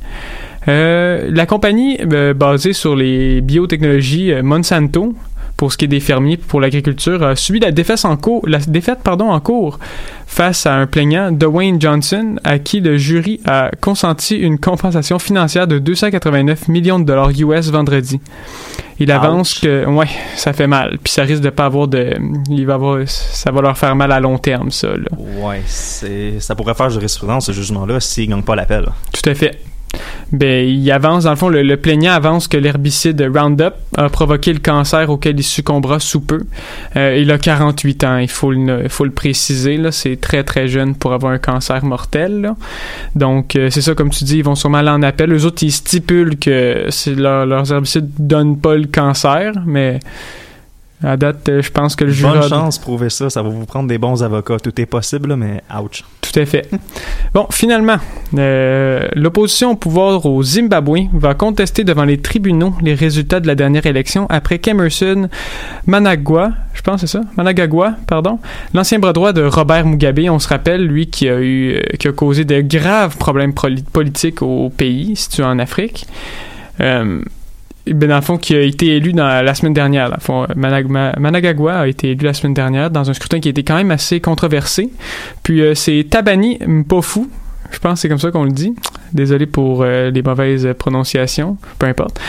Euh, 0.67 1.27
la 1.33 1.47
compagnie 1.47 1.97
euh, 2.01 2.35
basée 2.35 2.73
sur 2.73 2.95
les 2.95 3.41
biotechnologies 3.41 4.33
Monsanto, 4.43 5.15
pour 5.57 5.73
ce 5.73 5.77
qui 5.77 5.85
est 5.85 5.89
des 5.89 5.99
fermiers 5.99 6.37
pour 6.37 6.61
l'agriculture, 6.61 7.23
a 7.23 7.35
subi 7.35 7.59
la 7.59 7.71
défaite 7.71 8.05
en 8.05 8.15
cours, 8.15 8.47
la 8.47 8.59
défaite 8.59 8.99
pardon 9.03 9.31
en 9.31 9.39
cours 9.39 9.79
face 10.27 10.67
à 10.67 10.75
un 10.75 10.85
plaignant, 10.85 11.31
Dwayne 11.31 11.81
Johnson, 11.81 12.35
à 12.43 12.59
qui 12.59 12.79
le 12.79 12.97
jury 12.97 13.41
a 13.45 13.71
consenti 13.81 14.35
une 14.35 14.59
compensation 14.59 15.17
financière 15.17 15.67
de 15.67 15.79
289 15.79 16.67
millions 16.67 16.99
de 16.99 17.05
dollars 17.05 17.31
US 17.31 17.71
vendredi. 17.71 18.19
Il 18.99 19.11
avance 19.11 19.59
que 19.59 19.85
ouais, 19.85 20.07
ça 20.35 20.53
fait 20.53 20.67
mal, 20.67 20.97
puis 21.03 21.13
ça 21.13 21.23
risque 21.23 21.43
de 21.43 21.49
pas 21.49 21.65
avoir 21.65 21.87
de 21.87 22.13
il 22.49 22.65
va 22.65 22.75
avoir 22.75 23.07
ça 23.07 23.51
va 23.51 23.61
leur 23.61 23.77
faire 23.77 23.95
mal 23.95 24.11
à 24.11 24.19
long 24.19 24.37
terme 24.37 24.71
ça 24.71 24.87
là. 24.87 25.09
Ouais, 25.41 25.61
c'est 25.65 26.39
ça 26.39 26.55
pourrait 26.55 26.73
faire 26.73 26.89
jurisprudence 26.89 27.47
ce 27.47 27.51
jugement-là 27.51 27.99
s'ils 27.99 28.27
gagnent 28.29 28.41
pas 28.41 28.55
l'appel. 28.55 28.87
Tout 29.11 29.29
à 29.29 29.35
fait. 29.35 29.59
Ben, 30.31 30.67
il 30.67 30.91
avance, 30.91 31.23
dans 31.25 31.29
le 31.31 31.35
fond, 31.35 31.49
le, 31.49 31.61
le 31.63 31.77
plaignant 31.77 32.11
avance 32.13 32.47
que 32.47 32.57
l'herbicide 32.57 33.21
Roundup 33.33 33.73
a 33.95 34.09
provoqué 34.09 34.53
le 34.53 34.59
cancer 34.59 35.09
auquel 35.09 35.39
il 35.39 35.43
succombera 35.43 35.99
sous 35.99 36.21
peu. 36.21 36.41
Euh, 36.95 37.17
il 37.19 37.31
a 37.31 37.37
48 37.37 38.03
ans, 38.03 38.17
il 38.17 38.27
faut 38.29 38.51
le, 38.51 38.83
il 38.83 38.89
faut 38.89 39.05
le 39.05 39.11
préciser, 39.11 39.77
là, 39.77 39.91
c'est 39.91 40.19
très 40.19 40.43
très 40.43 40.67
jeune 40.67 40.95
pour 40.95 41.13
avoir 41.13 41.31
un 41.33 41.37
cancer 41.39 41.83
mortel. 41.85 42.41
là. 42.41 42.55
Donc, 43.15 43.55
euh, 43.55 43.69
c'est 43.69 43.81
ça, 43.81 43.95
comme 43.95 44.09
tu 44.09 44.23
dis, 44.23 44.37
ils 44.37 44.43
vont 44.43 44.55
sûrement 44.55 44.79
aller 44.79 44.89
en 44.89 45.03
appel. 45.03 45.31
Eux 45.33 45.45
autres, 45.45 45.63
ils 45.63 45.71
stipulent 45.71 46.37
que 46.37 46.87
leur- 47.15 47.45
leurs 47.45 47.71
herbicides 47.71 48.09
donnent 48.19 48.57
pas 48.57 48.75
le 48.75 48.87
cancer, 48.87 49.53
mais 49.65 49.99
à 51.03 51.15
date, 51.15 51.47
euh, 51.49 51.61
je 51.61 51.69
pense 51.71 51.95
que 51.95 52.05
le 52.05 52.11
jury 52.11 52.39
Bonne 52.39 52.49
chance, 52.49 52.79
prouvez 52.79 53.09
ça. 53.11 53.29
Ça 53.29 53.43
va 53.43 53.49
vous 53.49 53.65
prendre 53.65 53.87
des 53.87 53.99
bons 53.99 54.23
avocats. 54.23 54.57
Tout 54.57 54.81
est 54.81 54.85
possible, 54.87 55.35
mais 55.35 55.61
ouch. 55.79 56.03
Tout 56.31 56.39
à 56.39 56.45
fait. 56.45 56.69
Bon, 57.33 57.47
finalement, 57.51 57.97
euh, 58.37 59.07
l'opposition 59.15 59.71
au 59.71 59.75
pouvoir 59.75 60.25
au 60.25 60.43
Zimbabwe 60.43 61.07
va 61.13 61.33
contester 61.33 61.83
devant 61.83 62.03
les 62.03 62.17
tribunaux 62.17 62.73
les 62.81 62.95
résultats 62.95 63.39
de 63.39 63.47
la 63.47 63.55
dernière 63.55 63.85
élection 63.85 64.25
après 64.29 64.59
qu'Emerson 64.59 65.29
Managua, 65.85 66.51
je 66.73 66.81
pense 66.81 67.01
c'est 67.01 67.07
ça, 67.07 67.21
Managagwa, 67.37 67.93
pardon, 68.07 68.39
l'ancien 68.73 68.99
bras 68.99 69.13
droit 69.13 69.33
de 69.33 69.43
Robert 69.43 69.85
Mugabe, 69.85 70.19
on 70.29 70.39
se 70.39 70.47
rappelle, 70.47 70.85
lui 70.85 71.07
qui 71.07 71.29
a 71.29 71.39
eu, 71.39 71.81
qui 71.99 72.07
a 72.07 72.11
causé 72.11 72.43
de 72.43 72.61
graves 72.61 73.17
problèmes 73.17 73.53
politiques 73.53 74.41
au 74.41 74.69
pays, 74.69 75.15
situé 75.15 75.43
en 75.43 75.59
Afrique. 75.59 76.07
Euh, 76.81 77.21
ben, 77.93 78.09
dans 78.09 78.15
le 78.15 78.21
fond, 78.21 78.37
qui 78.37 78.55
a 78.55 78.61
été 78.61 78.95
élu 78.95 79.13
dans 79.13 79.43
la 79.43 79.53
semaine 79.55 79.73
dernière. 79.73 80.09
Dans 80.09 80.15
le 80.15 80.21
fond, 80.21 80.45
Manag- 80.55 80.87
Ma- 80.87 81.13
Managagwa 81.17 81.79
a 81.79 81.87
été 81.87 82.11
élu 82.11 82.25
la 82.25 82.33
semaine 82.33 82.53
dernière 82.53 82.89
dans 82.89 83.09
un 83.09 83.13
scrutin 83.13 83.39
qui 83.39 83.49
été 83.49 83.63
quand 83.63 83.75
même 83.75 83.91
assez 83.91 84.19
controversé. 84.19 84.89
Puis 85.43 85.61
euh, 85.61 85.75
c'est 85.75 86.05
Tabani 86.09 86.57
Mpofu, 86.65 87.21
je 87.71 87.79
pense 87.79 87.93
que 87.95 87.99
c'est 87.99 88.09
comme 88.09 88.19
ça 88.19 88.31
qu'on 88.31 88.43
le 88.45 88.51
dit. 88.51 88.73
Désolé 89.13 89.45
pour 89.45 89.83
euh, 89.83 90.09
les 90.11 90.21
mauvaises 90.21 90.67
prononciations, 90.77 91.57
peu 91.79 91.85
importe. 91.87 92.19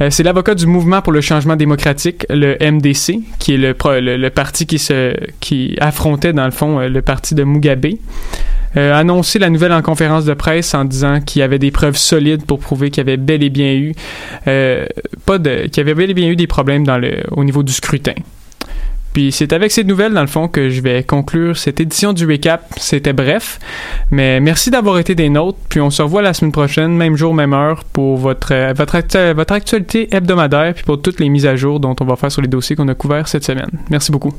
Euh, 0.00 0.08
c'est 0.10 0.22
l'avocat 0.22 0.54
du 0.54 0.66
mouvement 0.66 1.02
pour 1.02 1.12
le 1.12 1.20
changement 1.20 1.54
démocratique, 1.56 2.24
le 2.30 2.56
MDC, 2.60 3.20
qui 3.38 3.54
est 3.54 3.56
le, 3.58 3.74
le, 4.00 4.16
le 4.16 4.30
parti 4.30 4.66
qui 4.66 4.78
se 4.78 5.14
qui 5.40 5.76
affrontait 5.80 6.32
dans 6.32 6.46
le 6.46 6.50
fond 6.50 6.80
euh, 6.80 6.88
le 6.88 7.02
parti 7.02 7.34
de 7.34 7.44
Mugabe. 7.44 7.86
Euh, 8.76 8.94
annoncé 8.94 9.38
la 9.38 9.50
nouvelle 9.50 9.72
en 9.72 9.82
conférence 9.82 10.24
de 10.24 10.34
presse 10.34 10.74
en 10.74 10.84
disant 10.84 11.20
qu'il 11.20 11.40
y 11.40 11.42
avait 11.42 11.58
des 11.58 11.70
preuves 11.70 11.96
solides 11.96 12.44
pour 12.46 12.58
prouver 12.58 12.90
qu'il 12.90 13.02
y 13.02 13.06
avait 13.06 13.16
bel 13.16 13.42
et 13.42 13.50
bien 13.50 13.74
eu 13.74 13.94
euh, 14.48 14.86
pas 15.26 15.38
de 15.38 15.66
qu'il 15.66 15.78
y 15.78 15.80
avait 15.80 15.94
bel 15.94 16.10
et 16.10 16.14
bien 16.14 16.28
eu 16.28 16.36
des 16.36 16.46
problèmes 16.46 16.84
au 17.32 17.44
niveau 17.44 17.62
du 17.62 17.72
scrutin. 17.72 18.14
Puis 19.12 19.30
c'est 19.30 19.52
avec 19.52 19.70
ces 19.72 19.84
nouvelles, 19.84 20.14
dans 20.14 20.22
le 20.22 20.26
fond, 20.26 20.48
que 20.48 20.70
je 20.70 20.80
vais 20.80 21.02
conclure 21.02 21.56
cette 21.56 21.80
édition 21.80 22.12
du 22.12 22.26
Recap. 22.26 22.62
C'était 22.78 23.12
bref, 23.12 23.58
mais 24.10 24.40
merci 24.40 24.70
d'avoir 24.70 24.98
été 24.98 25.14
des 25.14 25.28
nôtres. 25.28 25.58
Puis 25.68 25.80
on 25.80 25.90
se 25.90 26.00
revoit 26.00 26.22
la 26.22 26.32
semaine 26.32 26.52
prochaine, 26.52 26.96
même 26.96 27.16
jour, 27.16 27.34
même 27.34 27.52
heure, 27.52 27.84
pour 27.84 28.16
votre, 28.16 28.52
euh, 28.52 28.72
votre, 28.74 29.32
votre 29.34 29.52
actualité 29.52 30.14
hebdomadaire, 30.14 30.72
puis 30.74 30.84
pour 30.84 31.00
toutes 31.00 31.20
les 31.20 31.28
mises 31.28 31.46
à 31.46 31.56
jour 31.56 31.78
dont 31.78 31.94
on 32.00 32.04
va 32.04 32.16
faire 32.16 32.32
sur 32.32 32.42
les 32.42 32.48
dossiers 32.48 32.74
qu'on 32.74 32.88
a 32.88 32.94
couverts 32.94 33.28
cette 33.28 33.44
semaine. 33.44 33.70
Merci 33.90 34.12
beaucoup. 34.12 34.32